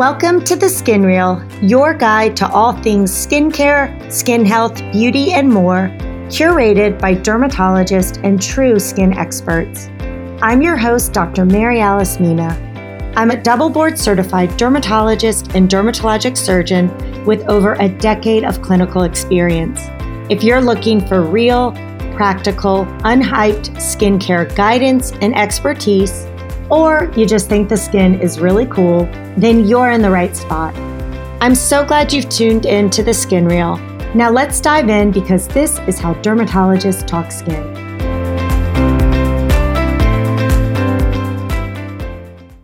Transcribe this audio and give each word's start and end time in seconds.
Welcome 0.00 0.42
to 0.44 0.56
The 0.56 0.70
Skin 0.70 1.02
Reel, 1.02 1.46
your 1.60 1.92
guide 1.92 2.34
to 2.38 2.48
all 2.48 2.72
things 2.72 3.12
skincare, 3.12 4.10
skin 4.10 4.46
health, 4.46 4.78
beauty, 4.92 5.32
and 5.32 5.46
more, 5.46 5.94
curated 6.30 6.98
by 6.98 7.14
dermatologists 7.14 8.18
and 8.24 8.40
true 8.40 8.78
skin 8.78 9.12
experts. 9.12 9.90
I'm 10.40 10.62
your 10.62 10.78
host, 10.78 11.12
Dr. 11.12 11.44
Mary 11.44 11.80
Alice 11.80 12.18
Mina. 12.18 13.12
I'm 13.14 13.30
a 13.30 13.42
double 13.42 13.68
board 13.68 13.98
certified 13.98 14.56
dermatologist 14.56 15.54
and 15.54 15.68
dermatologic 15.68 16.38
surgeon 16.38 16.88
with 17.26 17.46
over 17.50 17.74
a 17.74 17.90
decade 17.90 18.44
of 18.44 18.62
clinical 18.62 19.02
experience. 19.02 19.82
If 20.30 20.42
you're 20.42 20.62
looking 20.62 21.06
for 21.06 21.20
real, 21.20 21.72
practical, 22.16 22.86
unhyped 23.04 23.76
skincare 23.76 24.56
guidance 24.56 25.12
and 25.20 25.36
expertise, 25.36 26.24
or 26.70 27.12
you 27.16 27.26
just 27.26 27.48
think 27.48 27.68
the 27.68 27.76
skin 27.76 28.20
is 28.20 28.40
really 28.40 28.66
cool, 28.66 29.04
then 29.36 29.66
you're 29.66 29.90
in 29.90 30.02
the 30.02 30.10
right 30.10 30.36
spot. 30.36 30.74
I'm 31.42 31.54
so 31.54 31.84
glad 31.84 32.12
you've 32.12 32.28
tuned 32.28 32.66
in 32.66 32.90
to 32.90 33.02
the 33.02 33.14
Skin 33.14 33.46
Reel. 33.46 33.76
Now 34.14 34.30
let's 34.30 34.60
dive 34.60 34.88
in 34.88 35.10
because 35.10 35.48
this 35.48 35.78
is 35.80 35.98
how 35.98 36.14
dermatologists 36.14 37.06
talk 37.06 37.32
skin. 37.32 37.76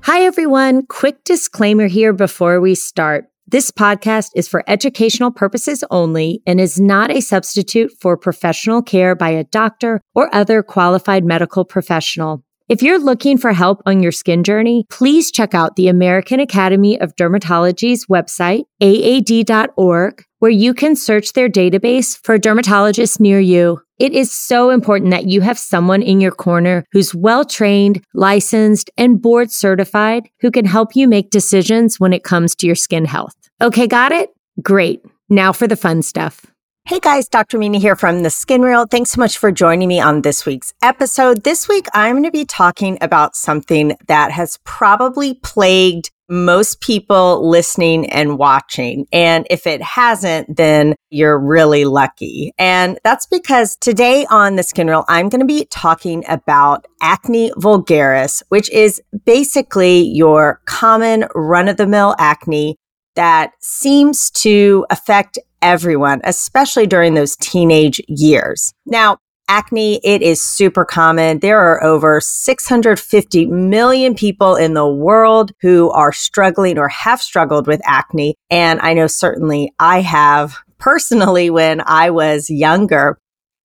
Hi, 0.02 0.22
everyone. 0.22 0.86
Quick 0.86 1.24
disclaimer 1.24 1.88
here 1.88 2.12
before 2.12 2.60
we 2.60 2.74
start. 2.74 3.26
This 3.48 3.70
podcast 3.70 4.30
is 4.34 4.48
for 4.48 4.64
educational 4.66 5.30
purposes 5.30 5.84
only 5.90 6.42
and 6.46 6.60
is 6.60 6.80
not 6.80 7.10
a 7.10 7.20
substitute 7.20 7.92
for 8.00 8.16
professional 8.16 8.82
care 8.82 9.14
by 9.14 9.30
a 9.30 9.44
doctor 9.44 10.00
or 10.14 10.34
other 10.34 10.62
qualified 10.62 11.24
medical 11.24 11.64
professional. 11.64 12.45
If 12.68 12.82
you're 12.82 12.98
looking 12.98 13.38
for 13.38 13.52
help 13.52 13.80
on 13.86 14.02
your 14.02 14.10
skin 14.10 14.42
journey, 14.42 14.86
please 14.90 15.30
check 15.30 15.54
out 15.54 15.76
the 15.76 15.86
American 15.86 16.40
Academy 16.40 16.98
of 17.00 17.14
Dermatology's 17.14 18.06
website, 18.06 18.64
aad.org, 18.80 20.24
where 20.40 20.50
you 20.50 20.74
can 20.74 20.96
search 20.96 21.34
their 21.34 21.48
database 21.48 22.18
for 22.24 22.40
dermatologists 22.40 23.20
near 23.20 23.38
you. 23.38 23.80
It 24.00 24.14
is 24.14 24.32
so 24.32 24.70
important 24.70 25.12
that 25.12 25.28
you 25.28 25.42
have 25.42 25.60
someone 25.60 26.02
in 26.02 26.20
your 26.20 26.32
corner 26.32 26.84
who's 26.90 27.14
well 27.14 27.44
trained, 27.44 28.04
licensed, 28.14 28.90
and 28.96 29.22
board 29.22 29.52
certified 29.52 30.28
who 30.40 30.50
can 30.50 30.64
help 30.64 30.96
you 30.96 31.06
make 31.06 31.30
decisions 31.30 32.00
when 32.00 32.12
it 32.12 32.24
comes 32.24 32.56
to 32.56 32.66
your 32.66 32.74
skin 32.74 33.04
health. 33.04 33.36
Okay, 33.62 33.86
got 33.86 34.10
it? 34.10 34.30
Great. 34.60 35.02
Now 35.28 35.52
for 35.52 35.68
the 35.68 35.76
fun 35.76 36.02
stuff. 36.02 36.44
Hey 36.88 37.00
guys, 37.00 37.28
Dr. 37.28 37.58
Mina 37.58 37.78
here 37.78 37.96
from 37.96 38.22
The 38.22 38.30
Skin 38.30 38.62
Reel. 38.62 38.86
Thanks 38.86 39.10
so 39.10 39.18
much 39.18 39.38
for 39.38 39.50
joining 39.50 39.88
me 39.88 39.98
on 39.98 40.22
this 40.22 40.46
week's 40.46 40.72
episode. 40.82 41.42
This 41.42 41.68
week, 41.68 41.88
I'm 41.94 42.12
going 42.12 42.22
to 42.22 42.30
be 42.30 42.44
talking 42.44 42.96
about 43.00 43.34
something 43.34 43.96
that 44.06 44.30
has 44.30 44.60
probably 44.62 45.34
plagued 45.34 46.12
most 46.28 46.80
people 46.80 47.50
listening 47.50 48.08
and 48.10 48.38
watching. 48.38 49.08
And 49.12 49.48
if 49.50 49.66
it 49.66 49.82
hasn't, 49.82 50.56
then 50.56 50.94
you're 51.10 51.40
really 51.40 51.86
lucky. 51.86 52.52
And 52.56 53.00
that's 53.02 53.26
because 53.26 53.74
today 53.74 54.24
on 54.30 54.54
The 54.54 54.62
Skin 54.62 54.86
Reel, 54.86 55.04
I'm 55.08 55.28
going 55.28 55.40
to 55.40 55.44
be 55.44 55.64
talking 55.64 56.22
about 56.28 56.86
acne 57.02 57.50
vulgaris, 57.56 58.44
which 58.50 58.70
is 58.70 59.02
basically 59.24 60.02
your 60.02 60.60
common 60.66 61.26
run 61.34 61.66
of 61.66 61.78
the 61.78 61.86
mill 61.88 62.14
acne 62.20 62.76
that 63.16 63.54
seems 63.58 64.30
to 64.30 64.86
affect 64.88 65.36
everyone, 65.62 66.20
especially 66.24 66.86
during 66.86 67.14
those 67.14 67.36
teenage 67.36 68.00
years. 68.08 68.72
Now, 68.84 69.18
acne, 69.48 70.00
it 70.02 70.22
is 70.22 70.42
super 70.42 70.84
common. 70.84 71.38
There 71.38 71.60
are 71.60 71.82
over 71.82 72.20
650 72.20 73.46
million 73.46 74.14
people 74.14 74.56
in 74.56 74.74
the 74.74 74.88
world 74.88 75.52
who 75.60 75.90
are 75.90 76.12
struggling 76.12 76.78
or 76.78 76.88
have 76.88 77.22
struggled 77.22 77.66
with 77.66 77.80
acne. 77.84 78.34
And 78.50 78.80
I 78.80 78.94
know 78.94 79.06
certainly 79.06 79.72
I 79.78 80.00
have 80.00 80.56
personally 80.78 81.50
when 81.50 81.82
I 81.86 82.10
was 82.10 82.50
younger. 82.50 83.18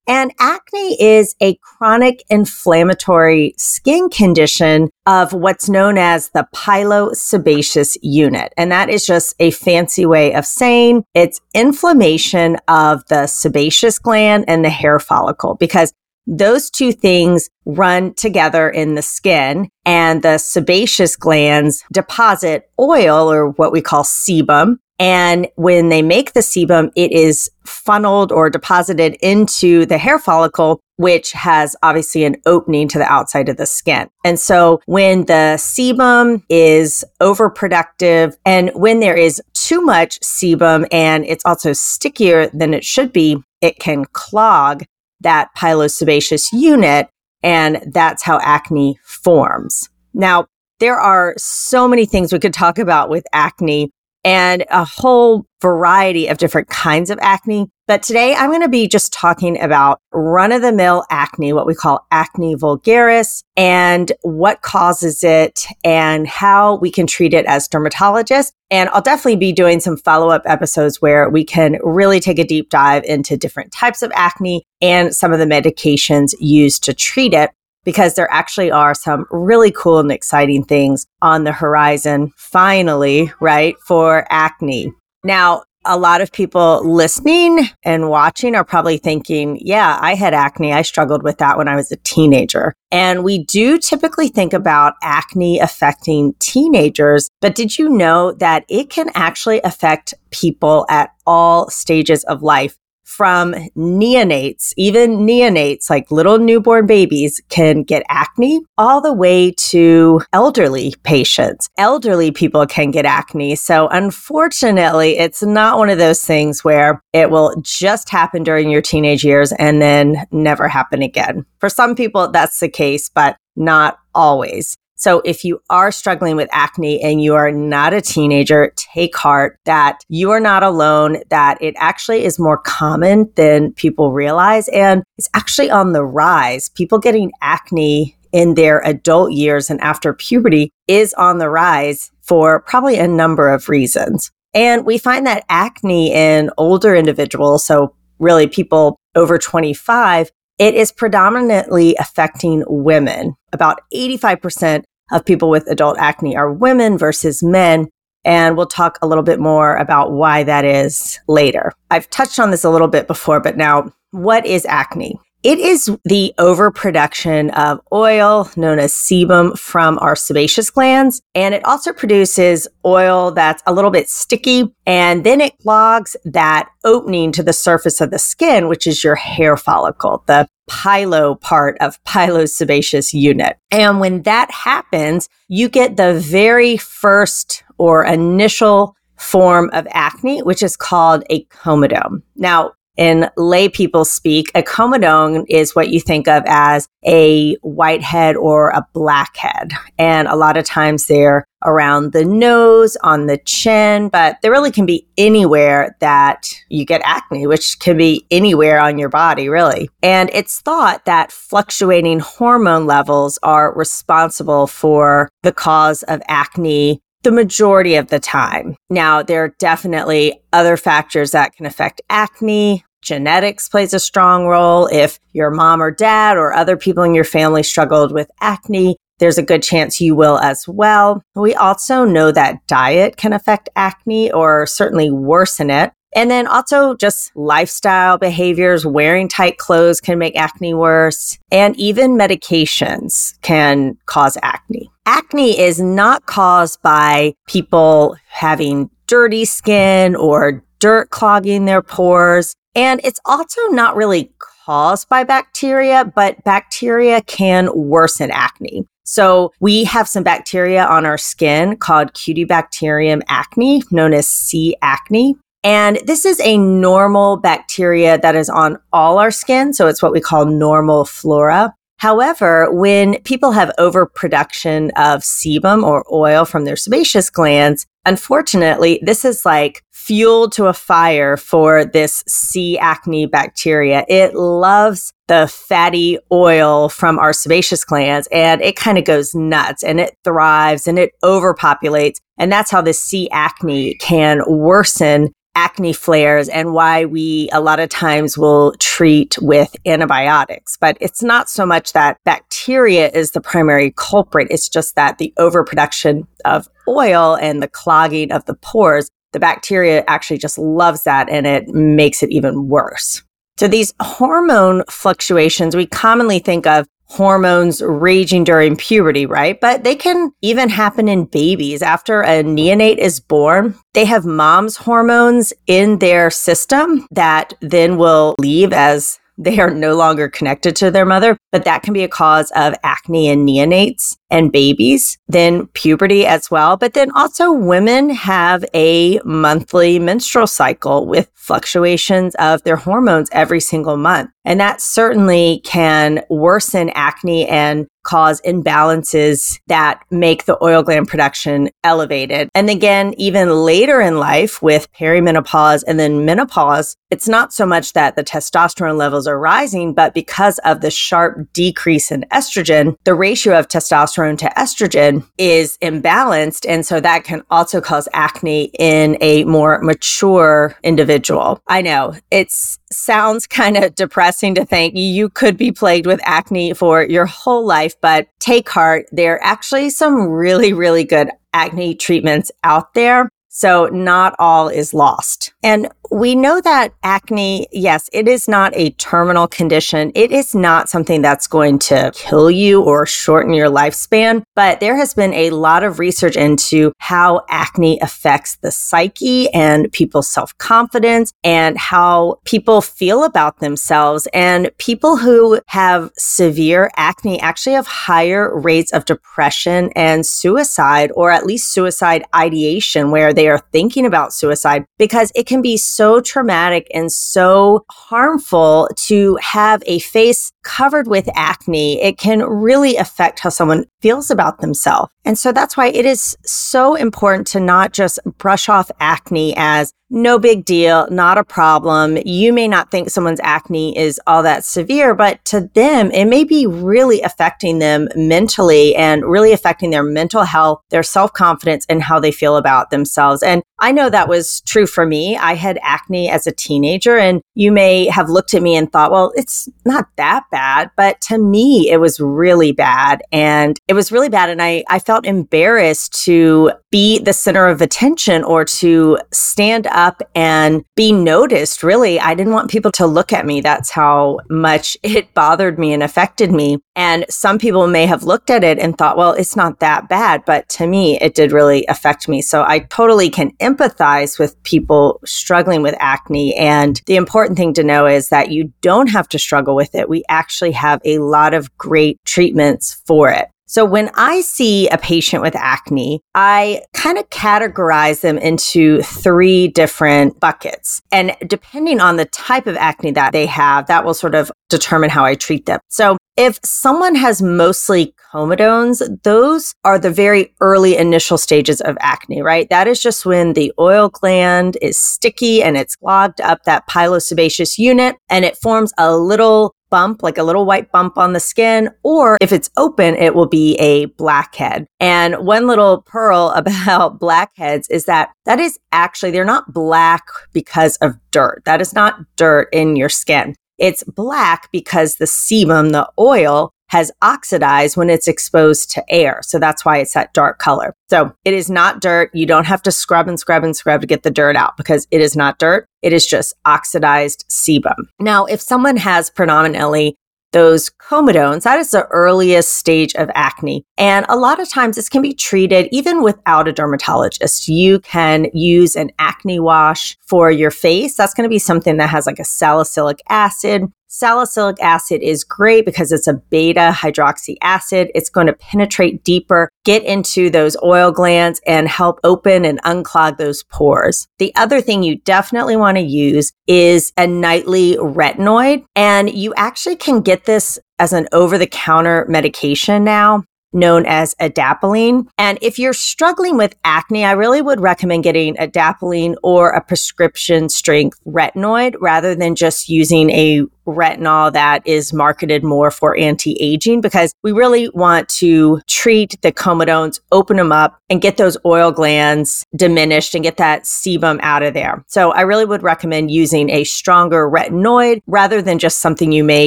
And 0.06 0.32
acne 0.40 1.00
is 1.00 1.34
a 1.40 1.56
chronic 1.62 2.24
inflammatory 2.28 3.54
skin 3.56 4.08
condition 4.08 4.90
of 5.06 5.32
what's 5.32 5.68
known 5.68 5.96
as 5.96 6.30
the 6.30 6.46
pilosebaceous 6.54 7.96
unit. 8.02 8.52
And 8.56 8.72
that 8.72 8.90
is 8.90 9.06
just 9.06 9.34
a 9.38 9.52
fancy 9.52 10.04
way 10.04 10.34
of 10.34 10.44
saying 10.44 11.04
it's 11.14 11.40
inflammation 11.54 12.56
of 12.66 13.06
the 13.08 13.26
sebaceous 13.26 13.98
gland 13.98 14.44
and 14.48 14.64
the 14.64 14.70
hair 14.70 14.98
follicle 14.98 15.54
because 15.54 15.92
those 16.26 16.70
two 16.70 16.92
things 16.92 17.48
run 17.64 18.14
together 18.14 18.68
in 18.68 18.94
the 18.94 19.02
skin 19.02 19.68
and 19.84 20.22
the 20.22 20.38
sebaceous 20.38 21.16
glands 21.16 21.82
deposit 21.92 22.70
oil 22.78 23.30
or 23.30 23.50
what 23.50 23.72
we 23.72 23.80
call 23.80 24.04
sebum 24.04 24.76
and 25.02 25.48
when 25.56 25.88
they 25.88 26.00
make 26.00 26.32
the 26.32 26.40
sebum, 26.40 26.92
it 26.94 27.10
is 27.10 27.50
funneled 27.66 28.30
or 28.30 28.48
deposited 28.48 29.16
into 29.20 29.84
the 29.84 29.98
hair 29.98 30.16
follicle, 30.16 30.78
which 30.94 31.32
has 31.32 31.74
obviously 31.82 32.22
an 32.22 32.36
opening 32.46 32.86
to 32.86 32.98
the 32.98 33.12
outside 33.12 33.48
of 33.48 33.56
the 33.56 33.66
skin. 33.66 34.08
And 34.24 34.38
so 34.38 34.80
when 34.86 35.24
the 35.24 35.56
sebum 35.58 36.44
is 36.48 37.04
overproductive 37.20 38.36
and 38.46 38.70
when 38.76 39.00
there 39.00 39.16
is 39.16 39.42
too 39.54 39.80
much 39.80 40.20
sebum 40.20 40.86
and 40.92 41.24
it's 41.24 41.44
also 41.44 41.72
stickier 41.72 42.46
than 42.50 42.72
it 42.72 42.84
should 42.84 43.12
be, 43.12 43.42
it 43.60 43.80
can 43.80 44.04
clog 44.12 44.84
that 45.20 45.48
pilosebaceous 45.58 46.52
unit. 46.52 47.08
And 47.42 47.82
that's 47.92 48.22
how 48.22 48.38
acne 48.40 49.00
forms. 49.02 49.90
Now, 50.14 50.46
there 50.78 51.00
are 51.00 51.34
so 51.38 51.88
many 51.88 52.06
things 52.06 52.32
we 52.32 52.38
could 52.38 52.54
talk 52.54 52.78
about 52.78 53.10
with 53.10 53.24
acne 53.32 53.90
and 54.24 54.64
a 54.70 54.84
whole 54.84 55.46
variety 55.60 56.26
of 56.26 56.38
different 56.38 56.68
kinds 56.68 57.08
of 57.10 57.18
acne. 57.22 57.68
But 57.86 58.02
today 58.02 58.34
I'm 58.34 58.50
going 58.50 58.62
to 58.62 58.68
be 58.68 58.88
just 58.88 59.12
talking 59.12 59.60
about 59.60 60.00
run 60.12 60.50
of 60.52 60.62
the 60.62 60.72
mill 60.72 61.04
acne, 61.10 61.52
what 61.52 61.66
we 61.66 61.74
call 61.74 62.06
acne 62.10 62.56
vulgaris, 62.56 63.42
and 63.56 64.10
what 64.22 64.62
causes 64.62 65.22
it 65.22 65.66
and 65.84 66.26
how 66.26 66.76
we 66.76 66.90
can 66.90 67.06
treat 67.06 67.34
it 67.34 67.46
as 67.46 67.68
dermatologists. 67.68 68.52
And 68.70 68.88
I'll 68.90 69.02
definitely 69.02 69.36
be 69.36 69.52
doing 69.52 69.80
some 69.80 69.96
follow 69.96 70.30
up 70.30 70.42
episodes 70.46 71.00
where 71.00 71.28
we 71.28 71.44
can 71.44 71.78
really 71.82 72.20
take 72.20 72.38
a 72.38 72.44
deep 72.44 72.70
dive 72.70 73.04
into 73.04 73.36
different 73.36 73.72
types 73.72 74.02
of 74.02 74.10
acne 74.14 74.64
and 74.80 75.14
some 75.14 75.32
of 75.32 75.38
the 75.38 75.44
medications 75.46 76.34
used 76.40 76.82
to 76.84 76.94
treat 76.94 77.34
it 77.34 77.50
because 77.84 78.14
there 78.14 78.32
actually 78.32 78.70
are 78.70 78.94
some 78.94 79.26
really 79.30 79.72
cool 79.72 79.98
and 79.98 80.12
exciting 80.12 80.64
things 80.64 81.06
on 81.20 81.44
the 81.44 81.52
horizon, 81.52 82.30
finally, 82.36 83.32
right, 83.40 83.74
for 83.86 84.26
acne. 84.30 84.92
Now, 85.24 85.62
a 85.84 85.98
lot 85.98 86.20
of 86.20 86.32
people 86.32 86.80
listening 86.88 87.68
and 87.82 88.08
watching 88.08 88.54
are 88.54 88.64
probably 88.64 88.98
thinking, 88.98 89.58
yeah, 89.60 89.98
I 90.00 90.14
had 90.14 90.34
acne. 90.34 90.72
I 90.72 90.82
struggled 90.82 91.22
with 91.22 91.38
that 91.38 91.58
when 91.58 91.68
I 91.68 91.76
was 91.76 91.90
a 91.90 91.96
teenager. 91.96 92.74
And 92.90 93.24
we 93.24 93.44
do 93.44 93.78
typically 93.78 94.28
think 94.28 94.52
about 94.52 94.94
acne 95.02 95.58
affecting 95.58 96.34
teenagers, 96.38 97.28
but 97.40 97.54
did 97.54 97.78
you 97.78 97.88
know 97.88 98.32
that 98.32 98.64
it 98.68 98.90
can 98.90 99.10
actually 99.14 99.60
affect 99.62 100.14
people 100.30 100.86
at 100.88 101.10
all 101.26 101.68
stages 101.70 102.22
of 102.24 102.42
life? 102.42 102.76
From 103.12 103.54
neonates, 103.76 104.72
even 104.76 105.18
neonates, 105.26 105.90
like 105.90 106.10
little 106.10 106.38
newborn 106.38 106.86
babies, 106.86 107.40
can 107.48 107.82
get 107.82 108.02
acne, 108.08 108.60
all 108.78 109.00
the 109.00 109.12
way 109.12 109.52
to 109.52 110.20
elderly 110.32 110.94
patients. 111.02 111.68
Elderly 111.76 112.30
people 112.30 112.66
can 112.66 112.90
get 112.90 113.04
acne. 113.04 113.54
So, 113.56 113.88
unfortunately, 113.88 115.18
it's 115.18 115.42
not 115.42 115.78
one 115.78 115.90
of 115.90 115.98
those 115.98 116.24
things 116.24 116.64
where 116.64 117.02
it 117.12 117.30
will 117.30 117.54
just 117.62 118.08
happen 118.08 118.42
during 118.42 118.70
your 118.70 118.82
teenage 118.82 119.24
years 119.24 119.52
and 119.52 119.82
then 119.82 120.26
never 120.30 120.68
happen 120.68 121.02
again. 121.02 121.44
For 121.58 121.68
some 121.68 121.94
people, 121.94 122.30
that's 122.30 122.60
the 122.60 122.68
case, 122.68 123.08
but 123.08 123.36
not 123.56 123.98
always. 124.14 124.76
So 125.02 125.20
if 125.24 125.42
you 125.42 125.60
are 125.68 125.90
struggling 125.90 126.36
with 126.36 126.48
acne 126.52 127.02
and 127.02 127.20
you 127.20 127.34
are 127.34 127.50
not 127.50 127.92
a 127.92 128.00
teenager, 128.00 128.72
take 128.76 129.16
heart 129.16 129.58
that 129.64 129.98
you 130.08 130.30
are 130.30 130.38
not 130.38 130.62
alone, 130.62 131.16
that 131.28 131.58
it 131.60 131.74
actually 131.76 132.24
is 132.24 132.38
more 132.38 132.56
common 132.56 133.28
than 133.34 133.72
people 133.72 134.12
realize. 134.12 134.68
And 134.68 135.02
it's 135.18 135.28
actually 135.34 135.72
on 135.72 135.92
the 135.92 136.04
rise. 136.04 136.68
People 136.68 137.00
getting 137.00 137.32
acne 137.40 138.16
in 138.30 138.54
their 138.54 138.78
adult 138.86 139.32
years 139.32 139.70
and 139.70 139.80
after 139.80 140.14
puberty 140.14 140.70
is 140.86 141.12
on 141.14 141.38
the 141.38 141.50
rise 141.50 142.12
for 142.20 142.60
probably 142.60 142.96
a 142.96 143.08
number 143.08 143.52
of 143.52 143.68
reasons. 143.68 144.30
And 144.54 144.86
we 144.86 144.98
find 144.98 145.26
that 145.26 145.44
acne 145.48 146.12
in 146.12 146.48
older 146.56 146.94
individuals, 146.94 147.66
so 147.66 147.96
really 148.20 148.46
people 148.46 149.00
over 149.16 149.36
25, 149.36 150.30
it 150.60 150.74
is 150.76 150.92
predominantly 150.92 151.96
affecting 151.96 152.62
women. 152.68 153.34
About 153.52 153.80
85% 153.92 154.84
of 155.12 155.24
people 155.24 155.50
with 155.50 155.70
adult 155.70 155.98
acne 155.98 156.36
are 156.36 156.52
women 156.52 156.98
versus 156.98 157.42
men. 157.42 157.88
And 158.24 158.56
we'll 158.56 158.66
talk 158.66 158.98
a 159.02 159.06
little 159.06 159.24
bit 159.24 159.40
more 159.40 159.76
about 159.76 160.12
why 160.12 160.44
that 160.44 160.64
is 160.64 161.18
later. 161.26 161.72
I've 161.90 162.08
touched 162.10 162.38
on 162.38 162.50
this 162.50 162.64
a 162.64 162.70
little 162.70 162.88
bit 162.88 163.06
before, 163.06 163.40
but 163.40 163.56
now 163.56 163.92
what 164.12 164.46
is 164.46 164.64
acne? 164.66 165.18
It 165.42 165.58
is 165.58 165.90
the 166.04 166.32
overproduction 166.38 167.50
of 167.50 167.80
oil 167.92 168.48
known 168.56 168.78
as 168.78 168.92
sebum 168.92 169.58
from 169.58 169.98
our 169.98 170.14
sebaceous 170.14 170.70
glands. 170.70 171.20
And 171.34 171.52
it 171.52 171.64
also 171.64 171.92
produces 171.92 172.68
oil 172.86 173.32
that's 173.32 173.60
a 173.66 173.72
little 173.72 173.90
bit 173.90 174.08
sticky. 174.08 174.72
And 174.86 175.24
then 175.24 175.40
it 175.40 175.58
clogs 175.58 176.16
that 176.24 176.68
opening 176.84 177.32
to 177.32 177.42
the 177.42 177.52
surface 177.52 178.00
of 178.00 178.12
the 178.12 178.20
skin, 178.20 178.68
which 178.68 178.86
is 178.86 179.02
your 179.02 179.16
hair 179.16 179.56
follicle, 179.56 180.22
the 180.28 180.46
pilo 180.70 181.40
part 181.40 181.76
of 181.80 182.02
pilosebaceous 182.04 183.12
unit. 183.12 183.58
And 183.72 183.98
when 183.98 184.22
that 184.22 184.48
happens, 184.52 185.28
you 185.48 185.68
get 185.68 185.96
the 185.96 186.14
very 186.20 186.76
first 186.76 187.64
or 187.78 188.04
initial 188.04 188.94
form 189.16 189.70
of 189.72 189.88
acne, 189.90 190.42
which 190.42 190.62
is 190.62 190.76
called 190.76 191.24
a 191.30 191.44
comedone. 191.46 192.22
Now, 192.36 192.74
in 192.96 193.28
lay 193.36 193.68
people 193.68 194.04
speak, 194.04 194.50
a 194.54 194.62
comedone 194.62 195.44
is 195.48 195.74
what 195.74 195.88
you 195.88 196.00
think 196.00 196.28
of 196.28 196.42
as 196.46 196.88
a 197.04 197.54
whitehead 197.62 198.36
or 198.36 198.70
a 198.70 198.86
blackhead. 198.92 199.72
And 199.98 200.28
a 200.28 200.36
lot 200.36 200.56
of 200.56 200.64
times 200.64 201.06
they're 201.06 201.44
around 201.64 202.12
the 202.12 202.24
nose, 202.24 202.96
on 203.02 203.26
the 203.26 203.38
chin, 203.38 204.08
but 204.08 204.36
they 204.42 204.50
really 204.50 204.70
can 204.70 204.86
be 204.86 205.06
anywhere 205.16 205.96
that 206.00 206.52
you 206.68 206.84
get 206.84 207.00
acne, 207.04 207.46
which 207.46 207.78
can 207.78 207.96
be 207.96 208.26
anywhere 208.30 208.80
on 208.80 208.98
your 208.98 209.08
body, 209.08 209.48
really. 209.48 209.88
And 210.02 210.30
it's 210.32 210.60
thought 210.60 211.04
that 211.04 211.32
fluctuating 211.32 212.20
hormone 212.20 212.86
levels 212.86 213.38
are 213.42 213.74
responsible 213.74 214.66
for 214.66 215.28
the 215.42 215.52
cause 215.52 216.02
of 216.04 216.20
acne 216.28 217.00
the 217.22 217.32
majority 217.32 217.94
of 217.94 218.08
the 218.08 218.18
time. 218.18 218.76
Now, 218.90 219.22
there 219.22 219.44
are 219.44 219.54
definitely 219.58 220.40
other 220.52 220.76
factors 220.76 221.30
that 221.32 221.54
can 221.54 221.66
affect 221.66 222.02
acne. 222.10 222.84
Genetics 223.02 223.68
plays 223.68 223.94
a 223.94 223.98
strong 223.98 224.46
role. 224.46 224.86
If 224.86 225.18
your 225.32 225.50
mom 225.50 225.82
or 225.82 225.90
dad 225.90 226.36
or 226.36 226.52
other 226.52 226.76
people 226.76 227.02
in 227.02 227.14
your 227.14 227.24
family 227.24 227.62
struggled 227.62 228.12
with 228.12 228.30
acne, 228.40 228.96
there's 229.18 229.38
a 229.38 229.42
good 229.42 229.62
chance 229.62 230.00
you 230.00 230.14
will 230.14 230.38
as 230.38 230.66
well. 230.66 231.22
We 231.34 231.54
also 231.54 232.04
know 232.04 232.32
that 232.32 232.66
diet 232.66 233.16
can 233.16 233.32
affect 233.32 233.68
acne 233.76 234.32
or 234.32 234.66
certainly 234.66 235.10
worsen 235.10 235.70
it. 235.70 235.92
And 236.14 236.30
then 236.30 236.46
also 236.46 236.94
just 236.94 237.34
lifestyle 237.34 238.18
behaviors, 238.18 238.84
wearing 238.84 239.28
tight 239.28 239.58
clothes 239.58 240.00
can 240.00 240.18
make 240.18 240.36
acne 240.36 240.74
worse, 240.74 241.38
and 241.50 241.76
even 241.76 242.18
medications 242.18 243.40
can 243.42 243.96
cause 244.06 244.36
acne. 244.42 244.90
Acne 245.06 245.58
is 245.58 245.80
not 245.80 246.26
caused 246.26 246.80
by 246.82 247.34
people 247.48 248.16
having 248.28 248.90
dirty 249.06 249.44
skin 249.44 250.14
or 250.14 250.62
dirt 250.78 251.10
clogging 251.10 251.64
their 251.64 251.82
pores. 251.82 252.54
And 252.74 253.00
it's 253.04 253.20
also 253.24 253.60
not 253.68 253.96
really 253.96 254.32
caused 254.64 255.08
by 255.08 255.24
bacteria, 255.24 256.04
but 256.04 256.42
bacteria 256.44 257.22
can 257.22 257.68
worsen 257.74 258.30
acne. 258.30 258.86
So 259.04 259.52
we 259.60 259.84
have 259.84 260.08
some 260.08 260.22
bacteria 260.22 260.86
on 260.86 261.04
our 261.04 261.18
skin 261.18 261.76
called 261.76 262.14
Cutibacterium 262.14 263.22
acne, 263.28 263.82
known 263.90 264.14
as 264.14 264.28
C. 264.28 264.76
acne. 264.80 265.36
And 265.64 266.00
this 266.06 266.24
is 266.24 266.40
a 266.40 266.58
normal 266.58 267.36
bacteria 267.36 268.18
that 268.18 268.34
is 268.34 268.48
on 268.48 268.78
all 268.92 269.18
our 269.18 269.30
skin. 269.30 269.72
So 269.72 269.86
it's 269.86 270.02
what 270.02 270.12
we 270.12 270.20
call 270.20 270.44
normal 270.44 271.04
flora. 271.04 271.74
However, 271.98 272.68
when 272.72 273.22
people 273.22 273.52
have 273.52 273.70
overproduction 273.78 274.90
of 274.96 275.20
sebum 275.20 275.84
or 275.84 276.04
oil 276.12 276.44
from 276.44 276.64
their 276.64 276.74
sebaceous 276.74 277.30
glands, 277.30 277.86
unfortunately, 278.04 278.98
this 279.02 279.24
is 279.24 279.46
like 279.46 279.84
fuel 279.92 280.50
to 280.50 280.66
a 280.66 280.72
fire 280.72 281.36
for 281.36 281.84
this 281.84 282.24
C. 282.26 282.76
acne 282.76 283.26
bacteria. 283.26 284.04
It 284.08 284.34
loves 284.34 285.12
the 285.28 285.46
fatty 285.46 286.18
oil 286.32 286.88
from 286.88 287.20
our 287.20 287.32
sebaceous 287.32 287.84
glands 287.84 288.26
and 288.32 288.60
it 288.62 288.74
kind 288.74 288.98
of 288.98 289.04
goes 289.04 289.32
nuts 289.32 289.84
and 289.84 290.00
it 290.00 290.16
thrives 290.24 290.88
and 290.88 290.98
it 290.98 291.12
overpopulates. 291.22 292.18
And 292.36 292.50
that's 292.50 292.72
how 292.72 292.82
this 292.82 293.00
C. 293.00 293.30
acne 293.30 293.94
can 293.94 294.42
worsen 294.48 295.32
acne 295.54 295.92
flares 295.92 296.48
and 296.48 296.72
why 296.72 297.04
we 297.04 297.48
a 297.52 297.60
lot 297.60 297.80
of 297.80 297.88
times 297.88 298.38
will 298.38 298.74
treat 298.78 299.36
with 299.40 299.74
antibiotics. 299.86 300.76
But 300.80 300.96
it's 301.00 301.22
not 301.22 301.48
so 301.48 301.66
much 301.66 301.92
that 301.92 302.18
bacteria 302.24 303.10
is 303.10 303.32
the 303.32 303.40
primary 303.40 303.92
culprit, 303.96 304.48
it's 304.50 304.68
just 304.68 304.94
that 304.96 305.18
the 305.18 305.32
overproduction 305.38 306.26
of 306.44 306.68
oil 306.88 307.36
and 307.36 307.62
the 307.62 307.68
clogging 307.68 308.32
of 308.32 308.44
the 308.46 308.54
pores, 308.54 309.10
the 309.32 309.40
bacteria 309.40 310.04
actually 310.08 310.38
just 310.38 310.58
loves 310.58 311.04
that 311.04 311.28
and 311.28 311.46
it 311.46 311.68
makes 311.68 312.22
it 312.22 312.30
even 312.30 312.68
worse. 312.68 313.22
So 313.58 313.68
these 313.68 313.92
hormone 314.00 314.82
fluctuations 314.88 315.76
we 315.76 315.86
commonly 315.86 316.38
think 316.38 316.66
of 316.66 316.88
hormones 317.12 317.82
raging 317.82 318.42
during 318.42 318.74
puberty, 318.74 319.26
right? 319.26 319.60
But 319.60 319.84
they 319.84 319.94
can 319.94 320.32
even 320.40 320.70
happen 320.70 321.08
in 321.08 321.26
babies. 321.26 321.82
After 321.82 322.22
a 322.22 322.42
neonate 322.42 322.96
is 322.98 323.20
born, 323.20 323.74
they 323.92 324.06
have 324.06 324.24
mom's 324.24 324.76
hormones 324.76 325.52
in 325.66 325.98
their 325.98 326.30
system 326.30 327.06
that 327.10 327.52
then 327.60 327.98
will 327.98 328.34
leave 328.38 328.72
as 328.72 329.18
they 329.38 329.58
are 329.60 329.70
no 329.70 329.94
longer 329.94 330.28
connected 330.28 330.76
to 330.76 330.90
their 330.90 331.04
mother, 331.04 331.36
but 331.50 331.64
that 331.64 331.82
can 331.82 331.92
be 331.92 332.04
a 332.04 332.08
cause 332.08 332.50
of 332.54 332.74
acne 332.82 333.28
in 333.28 333.46
neonates 333.46 334.16
and 334.30 334.52
babies, 334.52 335.18
then 335.28 335.66
puberty 335.68 336.26
as 336.26 336.50
well. 336.50 336.76
But 336.76 336.94
then 336.94 337.10
also 337.14 337.52
women 337.52 338.10
have 338.10 338.64
a 338.74 339.20
monthly 339.24 339.98
menstrual 339.98 340.46
cycle 340.46 341.06
with 341.06 341.30
fluctuations 341.34 342.34
of 342.36 342.62
their 342.62 342.76
hormones 342.76 343.28
every 343.32 343.60
single 343.60 343.96
month. 343.96 344.30
And 344.44 344.58
that 344.60 344.80
certainly 344.80 345.60
can 345.64 346.22
worsen 346.28 346.90
acne 346.94 347.48
and 347.48 347.86
cause 348.04 348.40
imbalances 348.42 349.60
that 349.68 350.02
make 350.10 350.44
the 350.44 350.62
oil 350.62 350.82
gland 350.82 351.08
production 351.08 351.70
elevated. 351.84 352.48
And 352.54 352.68
again, 352.68 353.14
even 353.16 353.64
later 353.64 354.00
in 354.00 354.18
life 354.18 354.60
with 354.62 354.92
perimenopause 354.92 355.84
and 355.86 356.00
then 356.00 356.24
menopause, 356.24 356.96
it's 357.12 357.28
not 357.28 357.52
so 357.52 357.66
much 357.66 357.92
that 357.92 358.16
the 358.16 358.24
testosterone 358.24 358.96
levels 358.96 359.26
are 359.26 359.38
rising, 359.38 359.92
but 359.92 360.14
because 360.14 360.58
of 360.60 360.80
the 360.80 360.90
sharp 360.90 361.52
decrease 361.52 362.10
in 362.10 362.24
estrogen, 362.32 362.96
the 363.04 363.14
ratio 363.14 363.58
of 363.58 363.68
testosterone 363.68 364.38
to 364.38 364.46
estrogen 364.56 365.28
is 365.36 365.76
imbalanced. 365.82 366.64
And 366.66 366.86
so 366.86 367.00
that 367.00 367.24
can 367.24 367.42
also 367.50 367.82
cause 367.82 368.08
acne 368.14 368.70
in 368.78 369.18
a 369.20 369.44
more 369.44 369.78
mature 369.82 370.74
individual. 370.82 371.60
I 371.66 371.82
know 371.82 372.14
it 372.30 372.50
sounds 372.50 373.46
kind 373.46 373.76
of 373.76 373.94
depressing 373.94 374.54
to 374.54 374.64
think 374.64 374.94
you 374.96 375.28
could 375.28 375.58
be 375.58 375.70
plagued 375.70 376.06
with 376.06 376.20
acne 376.24 376.72
for 376.72 377.02
your 377.02 377.26
whole 377.26 377.66
life, 377.66 377.94
but 378.00 378.26
take 378.38 378.70
heart. 378.70 379.04
There 379.12 379.34
are 379.34 379.44
actually 379.44 379.90
some 379.90 380.28
really, 380.28 380.72
really 380.72 381.04
good 381.04 381.28
acne 381.52 381.94
treatments 381.94 382.50
out 382.64 382.94
there. 382.94 383.28
So 383.54 383.84
not 383.92 384.34
all 384.38 384.68
is 384.68 384.94
lost. 384.94 385.52
And 385.62 385.90
we 386.12 386.34
know 386.34 386.60
that 386.60 386.92
acne, 387.02 387.66
yes, 387.72 388.10
it 388.12 388.28
is 388.28 388.46
not 388.46 388.76
a 388.76 388.90
terminal 388.90 389.48
condition. 389.48 390.12
It 390.14 390.30
is 390.30 390.54
not 390.54 390.90
something 390.90 391.22
that's 391.22 391.46
going 391.46 391.78
to 391.80 392.12
kill 392.14 392.50
you 392.50 392.82
or 392.82 393.06
shorten 393.06 393.54
your 393.54 393.70
lifespan, 393.70 394.42
but 394.54 394.80
there 394.80 394.94
has 394.96 395.14
been 395.14 395.32
a 395.32 395.48
lot 395.50 395.82
of 395.82 395.98
research 395.98 396.36
into 396.36 396.92
how 396.98 397.46
acne 397.48 397.98
affects 398.00 398.56
the 398.56 398.70
psyche 398.70 399.48
and 399.54 399.90
people's 399.92 400.28
self 400.28 400.56
confidence 400.58 401.32
and 401.42 401.78
how 401.78 402.38
people 402.44 402.82
feel 402.82 403.24
about 403.24 403.60
themselves. 403.60 404.28
And 404.34 404.70
people 404.76 405.16
who 405.16 405.62
have 405.68 406.10
severe 406.18 406.90
acne 406.96 407.40
actually 407.40 407.72
have 407.72 407.86
higher 407.86 408.54
rates 408.54 408.92
of 408.92 409.06
depression 409.06 409.90
and 409.96 410.26
suicide, 410.26 411.10
or 411.14 411.30
at 411.30 411.46
least 411.46 411.72
suicide 411.72 412.22
ideation, 412.34 413.10
where 413.10 413.32
they 413.32 413.48
are 413.48 413.64
thinking 413.72 414.04
about 414.04 414.34
suicide 414.34 414.84
because 414.98 415.32
it 415.34 415.46
can 415.46 415.62
be 415.62 415.78
so 415.78 416.01
so 416.02 416.20
traumatic 416.20 416.88
and 416.92 417.12
so 417.12 417.84
harmful 417.88 418.88
to 418.96 419.38
have 419.40 419.84
a 419.86 420.00
face 420.00 420.50
covered 420.64 421.06
with 421.06 421.28
acne. 421.36 422.02
It 422.02 422.18
can 422.18 422.40
really 422.40 422.96
affect 422.96 423.38
how 423.38 423.50
someone 423.50 423.84
feels 424.02 424.30
about 424.30 424.60
themselves. 424.60 425.12
And 425.24 425.38
so 425.38 425.52
that's 425.52 425.76
why 425.76 425.86
it 425.86 426.04
is 426.04 426.36
so 426.44 426.96
important 426.96 427.46
to 427.48 427.60
not 427.60 427.92
just 427.92 428.18
brush 428.38 428.68
off 428.68 428.90
acne 428.98 429.54
as 429.56 429.92
no 430.12 430.38
big 430.38 430.66
deal, 430.66 431.08
not 431.10 431.38
a 431.38 431.44
problem. 431.44 432.18
You 432.26 432.52
may 432.52 432.68
not 432.68 432.90
think 432.90 433.08
someone's 433.08 433.40
acne 433.42 433.96
is 433.96 434.20
all 434.26 434.42
that 434.42 434.62
severe, 434.62 435.14
but 435.14 435.42
to 435.46 435.70
them, 435.72 436.10
it 436.10 436.26
may 436.26 436.44
be 436.44 436.66
really 436.66 437.22
affecting 437.22 437.78
them 437.78 438.08
mentally 438.14 438.94
and 438.94 439.24
really 439.24 439.52
affecting 439.52 439.88
their 439.88 440.02
mental 440.02 440.44
health, 440.44 440.82
their 440.90 441.02
self 441.02 441.32
confidence, 441.32 441.86
and 441.88 442.02
how 442.02 442.20
they 442.20 442.30
feel 442.30 442.58
about 442.58 442.90
themselves. 442.90 443.42
And 443.42 443.62
I 443.78 443.90
know 443.90 444.10
that 444.10 444.28
was 444.28 444.60
true 444.66 444.86
for 444.86 445.06
me. 445.06 445.36
I 445.36 445.54
had 445.54 445.78
acne 445.82 446.28
as 446.28 446.46
a 446.46 446.52
teenager, 446.52 447.16
and 447.16 447.40
you 447.54 447.72
may 447.72 448.06
have 448.06 448.28
looked 448.28 448.52
at 448.52 448.62
me 448.62 448.76
and 448.76 448.92
thought, 448.92 449.10
well, 449.10 449.32
it's 449.34 449.66
not 449.86 450.08
that 450.18 450.44
bad. 450.50 450.90
But 450.94 451.22
to 451.22 451.38
me, 451.38 451.90
it 451.90 452.00
was 452.00 452.20
really 452.20 452.72
bad. 452.72 453.22
And 453.32 453.80
it 453.92 453.94
was 453.94 454.10
really 454.10 454.30
bad. 454.30 454.48
And 454.48 454.62
I, 454.62 454.84
I 454.88 454.98
felt 454.98 455.26
embarrassed 455.26 456.24
to 456.24 456.72
be 456.90 457.18
the 457.18 457.34
center 457.34 457.66
of 457.66 457.82
attention 457.82 458.42
or 458.42 458.64
to 458.64 459.18
stand 459.32 459.86
up 459.88 460.22
and 460.34 460.82
be 460.96 461.12
noticed. 461.12 461.82
Really, 461.82 462.18
I 462.18 462.34
didn't 462.34 462.54
want 462.54 462.70
people 462.70 462.90
to 462.92 463.06
look 463.06 463.34
at 463.34 463.44
me. 463.44 463.60
That's 463.60 463.90
how 463.90 464.38
much 464.48 464.96
it 465.02 465.34
bothered 465.34 465.78
me 465.78 465.92
and 465.92 466.02
affected 466.02 466.50
me. 466.50 466.78
And 466.96 467.26
some 467.28 467.58
people 467.58 467.86
may 467.86 468.06
have 468.06 468.22
looked 468.22 468.48
at 468.48 468.64
it 468.64 468.78
and 468.78 468.96
thought, 468.96 469.18
well, 469.18 469.32
it's 469.32 469.56
not 469.56 469.80
that 469.80 470.08
bad. 470.08 470.42
But 470.46 470.70
to 470.70 470.86
me, 470.86 471.18
it 471.20 471.34
did 471.34 471.52
really 471.52 471.84
affect 471.86 472.28
me. 472.28 472.40
So 472.40 472.64
I 472.66 472.78
totally 472.78 473.28
can 473.28 473.50
empathize 473.56 474.38
with 474.38 474.62
people 474.62 475.20
struggling 475.26 475.82
with 475.82 475.94
acne. 475.98 476.56
And 476.56 476.98
the 477.04 477.16
important 477.16 477.58
thing 477.58 477.74
to 477.74 477.84
know 477.84 478.06
is 478.06 478.30
that 478.30 478.50
you 478.50 478.72
don't 478.80 479.10
have 479.10 479.28
to 479.28 479.38
struggle 479.38 479.76
with 479.76 479.94
it. 479.94 480.08
We 480.08 480.24
actually 480.30 480.72
have 480.72 481.02
a 481.04 481.18
lot 481.18 481.52
of 481.52 481.76
great 481.76 482.18
treatments 482.24 482.94
for 483.06 483.28
it. 483.28 483.48
So 483.72 483.86
when 483.86 484.10
I 484.16 484.42
see 484.42 484.86
a 484.88 484.98
patient 484.98 485.42
with 485.42 485.56
acne, 485.56 486.20
I 486.34 486.82
kind 486.92 487.16
of 487.16 487.30
categorize 487.30 488.20
them 488.20 488.36
into 488.36 489.00
three 489.00 489.68
different 489.68 490.38
buckets. 490.38 491.00
And 491.10 491.34
depending 491.46 491.98
on 491.98 492.16
the 492.18 492.26
type 492.26 492.66
of 492.66 492.76
acne 492.76 493.12
that 493.12 493.32
they 493.32 493.46
have, 493.46 493.86
that 493.86 494.04
will 494.04 494.12
sort 494.12 494.34
of 494.34 494.52
determine 494.68 495.08
how 495.08 495.24
I 495.24 495.36
treat 495.36 495.64
them. 495.64 495.80
So 495.88 496.18
if 496.36 496.58
someone 496.62 497.14
has 497.14 497.40
mostly 497.40 498.14
comedones, 498.32 499.02
those 499.22 499.74
are 499.84 499.98
the 499.98 500.10
very 500.10 500.54
early 500.60 500.98
initial 500.98 501.38
stages 501.38 501.80
of 501.80 501.96
acne, 502.00 502.42
right? 502.42 502.68
That 502.68 502.88
is 502.88 503.02
just 503.02 503.24
when 503.24 503.54
the 503.54 503.72
oil 503.78 504.10
gland 504.10 504.76
is 504.82 504.98
sticky 504.98 505.62
and 505.62 505.78
it's 505.78 505.96
clogged 505.96 506.42
up 506.42 506.64
that 506.64 506.86
pilosebaceous 506.88 507.78
unit 507.78 508.16
and 508.28 508.44
it 508.44 508.58
forms 508.58 508.92
a 508.98 509.16
little 509.16 509.74
bump, 509.92 510.22
like 510.22 510.38
a 510.38 510.42
little 510.42 510.64
white 510.64 510.90
bump 510.90 511.18
on 511.18 511.34
the 511.34 511.38
skin, 511.38 511.90
or 512.02 512.38
if 512.40 512.50
it's 512.50 512.70
open, 512.76 513.14
it 513.14 513.36
will 513.36 513.46
be 513.46 513.76
a 513.76 514.06
blackhead. 514.06 514.86
And 514.98 515.36
one 515.46 515.68
little 515.68 516.02
pearl 516.02 516.52
about 516.56 517.20
blackheads 517.20 517.88
is 517.90 518.06
that 518.06 518.32
that 518.46 518.58
is 518.58 518.80
actually, 518.90 519.30
they're 519.30 519.44
not 519.44 519.72
black 519.72 520.24
because 520.52 520.96
of 520.96 521.14
dirt. 521.30 521.62
That 521.66 521.80
is 521.80 521.94
not 521.94 522.18
dirt 522.36 522.68
in 522.72 522.96
your 522.96 523.10
skin. 523.10 523.54
It's 523.78 524.02
black 524.04 524.70
because 524.72 525.16
the 525.16 525.26
sebum, 525.26 525.92
the 525.92 526.08
oil, 526.18 526.71
has 526.92 527.10
oxidized 527.22 527.96
when 527.96 528.10
it's 528.10 528.28
exposed 528.28 528.90
to 528.90 529.02
air. 529.08 529.40
So 529.44 529.58
that's 529.58 529.82
why 529.82 529.96
it's 529.96 530.12
that 530.12 530.34
dark 530.34 530.58
color. 530.58 530.94
So 531.08 531.34
it 531.42 531.54
is 531.54 531.70
not 531.70 532.02
dirt. 532.02 532.30
You 532.34 532.44
don't 532.44 532.66
have 532.66 532.82
to 532.82 532.92
scrub 532.92 533.28
and 533.28 533.40
scrub 533.40 533.64
and 533.64 533.74
scrub 533.74 534.02
to 534.02 534.06
get 534.06 534.24
the 534.24 534.30
dirt 534.30 534.56
out 534.56 534.76
because 534.76 535.06
it 535.10 535.22
is 535.22 535.34
not 535.34 535.58
dirt. 535.58 535.88
It 536.02 536.12
is 536.12 536.26
just 536.26 536.52
oxidized 536.66 537.46
sebum. 537.48 537.96
Now, 538.20 538.44
if 538.44 538.60
someone 538.60 538.98
has 538.98 539.30
predominantly 539.30 540.18
those 540.52 540.90
comedones, 540.90 541.62
that 541.62 541.78
is 541.78 541.92
the 541.92 542.06
earliest 542.08 542.74
stage 542.74 543.14
of 543.14 543.30
acne. 543.34 543.86
And 543.96 544.26
a 544.28 544.36
lot 544.36 544.60
of 544.60 544.68
times 544.68 544.96
this 544.96 545.08
can 545.08 545.22
be 545.22 545.32
treated 545.32 545.88
even 545.92 546.22
without 546.22 546.68
a 546.68 546.72
dermatologist. 546.72 547.68
You 547.68 548.00
can 548.00 548.48
use 548.52 548.96
an 548.96 549.12
acne 549.18 549.60
wash 549.60 550.18
for 550.26 550.50
your 550.50 550.70
face. 550.70 551.16
That's 551.16 551.32
going 551.32 551.48
to 551.48 551.54
be 551.54 551.58
something 551.58 551.96
that 551.96 552.10
has 552.10 552.26
like 552.26 552.38
a 552.38 552.44
salicylic 552.44 553.22
acid 553.30 553.90
Salicylic 554.14 554.76
acid 554.82 555.22
is 555.22 555.42
great 555.42 555.86
because 555.86 556.12
it's 556.12 556.26
a 556.26 556.34
beta 556.34 556.92
hydroxy 556.94 557.56
acid. 557.62 558.10
It's 558.14 558.28
going 558.28 558.46
to 558.46 558.52
penetrate 558.52 559.24
deeper, 559.24 559.70
get 559.86 560.04
into 560.04 560.50
those 560.50 560.76
oil 560.82 561.10
glands 561.10 561.62
and 561.66 561.88
help 561.88 562.20
open 562.22 562.66
and 562.66 562.82
unclog 562.82 563.38
those 563.38 563.62
pores. 563.62 564.28
The 564.38 564.54
other 564.54 564.82
thing 564.82 565.02
you 565.02 565.16
definitely 565.16 565.76
want 565.76 565.96
to 565.96 566.02
use 566.02 566.52
is 566.66 567.10
a 567.16 567.26
nightly 567.26 567.96
retinoid. 567.96 568.84
And 568.94 569.32
you 569.32 569.54
actually 569.56 569.96
can 569.96 570.20
get 570.20 570.44
this 570.44 570.78
as 570.98 571.14
an 571.14 571.26
over 571.32 571.56
the 571.56 571.66
counter 571.66 572.26
medication 572.28 573.04
now 573.04 573.44
known 573.72 574.04
as 574.06 574.34
adapalene. 574.36 575.28
And 575.38 575.58
if 575.62 575.78
you're 575.78 575.92
struggling 575.92 576.56
with 576.56 576.74
acne, 576.84 577.24
I 577.24 577.32
really 577.32 577.62
would 577.62 577.80
recommend 577.80 578.24
getting 578.24 578.54
adapalene 578.56 579.34
or 579.42 579.70
a 579.70 579.82
prescription 579.82 580.68
strength 580.68 581.18
retinoid 581.26 581.94
rather 582.00 582.34
than 582.34 582.54
just 582.54 582.88
using 582.88 583.30
a 583.30 583.62
retinol 583.86 584.52
that 584.52 584.86
is 584.86 585.12
marketed 585.12 585.64
more 585.64 585.90
for 585.90 586.16
anti-aging 586.16 587.00
because 587.00 587.34
we 587.42 587.52
really 587.52 587.88
want 587.90 588.28
to 588.28 588.80
treat 588.86 589.36
the 589.42 589.52
comedones, 589.52 590.20
open 590.30 590.56
them 590.56 590.72
up 590.72 590.98
and 591.10 591.20
get 591.20 591.36
those 591.36 591.56
oil 591.64 591.90
glands 591.90 592.64
diminished 592.76 593.34
and 593.34 593.44
get 593.44 593.56
that 593.56 593.84
sebum 593.84 594.38
out 594.42 594.62
of 594.62 594.74
there. 594.74 595.04
So 595.08 595.32
I 595.32 595.42
really 595.42 595.64
would 595.64 595.82
recommend 595.82 596.30
using 596.30 596.70
a 596.70 596.84
stronger 596.84 597.48
retinoid 597.48 598.20
rather 598.26 598.62
than 598.62 598.78
just 598.78 599.00
something 599.00 599.32
you 599.32 599.44
may 599.44 599.66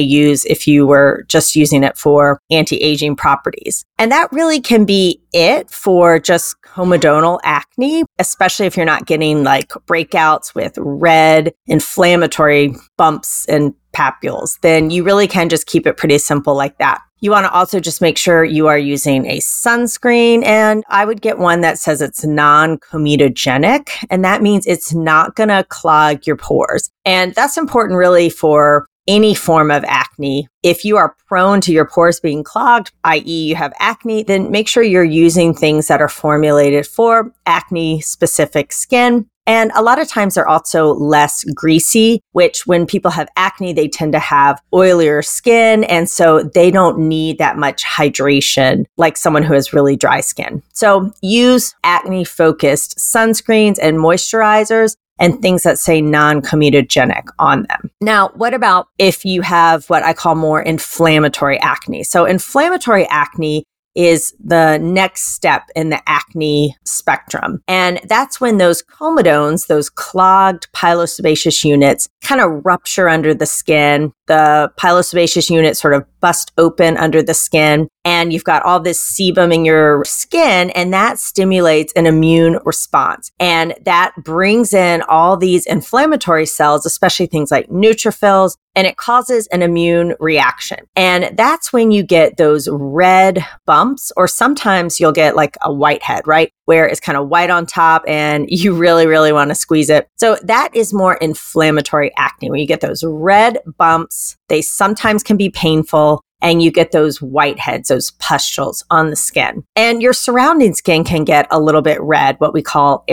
use 0.00 0.44
if 0.46 0.66
you 0.66 0.86
were 0.86 1.24
just 1.28 1.56
using 1.56 1.84
it 1.84 1.96
for 1.96 2.40
anti-aging 2.50 3.16
properties. 3.16 3.84
And 3.98 4.12
that 4.12 4.32
really 4.32 4.60
can 4.60 4.84
be 4.84 5.20
it 5.36 5.70
for 5.70 6.18
just 6.18 6.56
comedonal 6.62 7.38
acne, 7.44 8.04
especially 8.18 8.64
if 8.64 8.74
you're 8.74 8.86
not 8.86 9.04
getting 9.04 9.44
like 9.44 9.68
breakouts 9.86 10.54
with 10.54 10.72
red 10.78 11.52
inflammatory 11.66 12.74
bumps 12.96 13.44
and 13.46 13.74
papules, 13.92 14.58
then 14.62 14.90
you 14.90 15.04
really 15.04 15.28
can 15.28 15.50
just 15.50 15.66
keep 15.66 15.86
it 15.86 15.98
pretty 15.98 16.16
simple 16.16 16.54
like 16.54 16.78
that. 16.78 17.02
You 17.20 17.30
want 17.30 17.44
to 17.44 17.52
also 17.52 17.80
just 17.80 18.02
make 18.02 18.18
sure 18.18 18.44
you 18.44 18.66
are 18.66 18.78
using 18.78 19.26
a 19.26 19.38
sunscreen. 19.38 20.44
And 20.44 20.84
I 20.88 21.04
would 21.04 21.20
get 21.22 21.38
one 21.38 21.62
that 21.62 21.78
says 21.78 22.02
it's 22.02 22.24
non 22.24 22.78
comedogenic. 22.78 23.88
And 24.10 24.24
that 24.24 24.42
means 24.42 24.66
it's 24.66 24.94
not 24.94 25.34
going 25.34 25.48
to 25.48 25.64
clog 25.68 26.26
your 26.26 26.36
pores. 26.36 26.90
And 27.04 27.34
that's 27.34 27.56
important 27.56 27.98
really 27.98 28.28
for 28.28 28.86
any 29.08 29.34
form 29.34 29.70
of 29.70 29.84
acne. 29.84 30.48
If 30.62 30.84
you 30.84 30.96
are 30.96 31.16
prone 31.28 31.60
to 31.62 31.72
your 31.72 31.86
pores 31.86 32.20
being 32.20 32.44
clogged, 32.44 32.92
i.e., 33.04 33.48
you 33.48 33.54
have 33.54 33.72
acne, 33.78 34.22
then 34.22 34.50
make 34.50 34.68
sure 34.68 34.82
you're 34.82 35.04
using 35.04 35.54
things 35.54 35.88
that 35.88 36.00
are 36.00 36.08
formulated 36.08 36.86
for 36.86 37.32
acne 37.46 38.00
specific 38.00 38.72
skin. 38.72 39.28
And 39.46 39.70
a 39.76 39.82
lot 39.82 40.00
of 40.00 40.08
times 40.08 40.34
they're 40.34 40.48
also 40.48 40.94
less 40.94 41.44
greasy, 41.54 42.20
which 42.32 42.66
when 42.66 42.84
people 42.84 43.12
have 43.12 43.28
acne, 43.36 43.72
they 43.72 43.86
tend 43.86 44.12
to 44.12 44.18
have 44.18 44.60
oilier 44.74 45.24
skin. 45.24 45.84
And 45.84 46.10
so 46.10 46.42
they 46.42 46.72
don't 46.72 46.98
need 46.98 47.38
that 47.38 47.56
much 47.56 47.84
hydration 47.84 48.86
like 48.96 49.16
someone 49.16 49.44
who 49.44 49.54
has 49.54 49.72
really 49.72 49.96
dry 49.96 50.20
skin. 50.20 50.62
So 50.72 51.12
use 51.22 51.74
acne 51.84 52.24
focused 52.24 52.98
sunscreens 52.98 53.78
and 53.80 53.98
moisturizers 53.98 54.96
and 55.18 55.40
things 55.40 55.62
that 55.62 55.78
say 55.78 56.00
non 56.00 56.42
comedogenic 56.42 57.24
on 57.38 57.64
them. 57.68 57.90
Now, 58.00 58.30
what 58.34 58.54
about 58.54 58.88
if 58.98 59.24
you 59.24 59.42
have 59.42 59.88
what 59.88 60.04
I 60.04 60.12
call 60.12 60.34
more 60.34 60.60
inflammatory 60.60 61.58
acne? 61.60 62.04
So 62.04 62.24
inflammatory 62.24 63.06
acne 63.08 63.64
is 63.96 64.34
the 64.44 64.78
next 64.78 65.34
step 65.34 65.68
in 65.74 65.88
the 65.88 66.00
acne 66.06 66.76
spectrum. 66.84 67.62
And 67.66 68.00
that's 68.04 68.40
when 68.40 68.58
those 68.58 68.82
comedones, 68.82 69.66
those 69.66 69.88
clogged 69.90 70.68
pilosebaceous 70.72 71.64
units, 71.64 72.08
kind 72.22 72.40
of 72.40 72.64
rupture 72.64 73.08
under 73.08 73.34
the 73.34 73.46
skin. 73.46 74.12
The 74.26 74.70
pilosebaceous 74.78 75.50
unit 75.50 75.76
sort 75.76 75.94
of 75.94 76.04
bust 76.20 76.52
open 76.58 76.96
under 76.96 77.22
the 77.22 77.34
skin 77.34 77.88
and 78.04 78.32
you've 78.32 78.44
got 78.44 78.62
all 78.62 78.78
this 78.78 79.00
sebum 79.00 79.52
in 79.52 79.64
your 79.64 80.04
skin 80.04 80.70
and 80.70 80.92
that 80.92 81.18
stimulates 81.18 81.92
an 81.94 82.06
immune 82.06 82.58
response. 82.64 83.32
And 83.40 83.74
that 83.84 84.12
brings 84.22 84.72
in 84.72 85.02
all 85.02 85.36
these 85.36 85.66
inflammatory 85.66 86.46
cells, 86.46 86.86
especially 86.86 87.26
things 87.26 87.50
like 87.50 87.68
neutrophils, 87.68 88.56
and 88.76 88.86
it 88.86 88.98
causes 88.98 89.46
an 89.48 89.62
immune 89.62 90.14
reaction. 90.20 90.78
And 90.94 91.36
that's 91.36 91.72
when 91.72 91.90
you 91.90 92.02
get 92.02 92.36
those 92.36 92.68
red 92.70 93.44
bumps, 93.64 94.12
or 94.16 94.28
sometimes 94.28 95.00
you'll 95.00 95.12
get 95.12 95.34
like 95.34 95.56
a 95.62 95.72
whitehead, 95.72 96.26
right? 96.26 96.52
Where 96.66 96.86
it's 96.86 97.00
kind 97.00 97.16
of 97.16 97.28
white 97.28 97.50
on 97.50 97.64
top 97.64 98.04
and 98.06 98.46
you 98.50 98.74
really, 98.74 99.06
really 99.06 99.32
want 99.32 99.50
to 99.50 99.54
squeeze 99.54 99.90
it. 99.90 100.08
So 100.16 100.36
that 100.42 100.76
is 100.76 100.92
more 100.92 101.14
inflammatory 101.14 102.12
acne. 102.16 102.50
When 102.50 102.60
you 102.60 102.66
get 102.66 102.82
those 102.82 103.02
red 103.02 103.58
bumps, 103.78 104.36
they 104.48 104.60
sometimes 104.60 105.22
can 105.22 105.38
be 105.38 105.50
painful 105.50 106.20
and 106.42 106.62
you 106.62 106.70
get 106.70 106.92
those 106.92 107.18
whiteheads, 107.18 107.88
those 107.88 108.10
pustules 108.12 108.84
on 108.90 109.10
the 109.10 109.16
skin. 109.16 109.64
And 109.74 110.02
your 110.02 110.12
surrounding 110.12 110.74
skin 110.74 111.02
can 111.02 111.24
get 111.24 111.46
a 111.50 111.58
little 111.58 111.82
bit 111.82 112.00
red, 112.00 112.36
what 112.38 112.52
we 112.52 112.62
call 112.62 113.04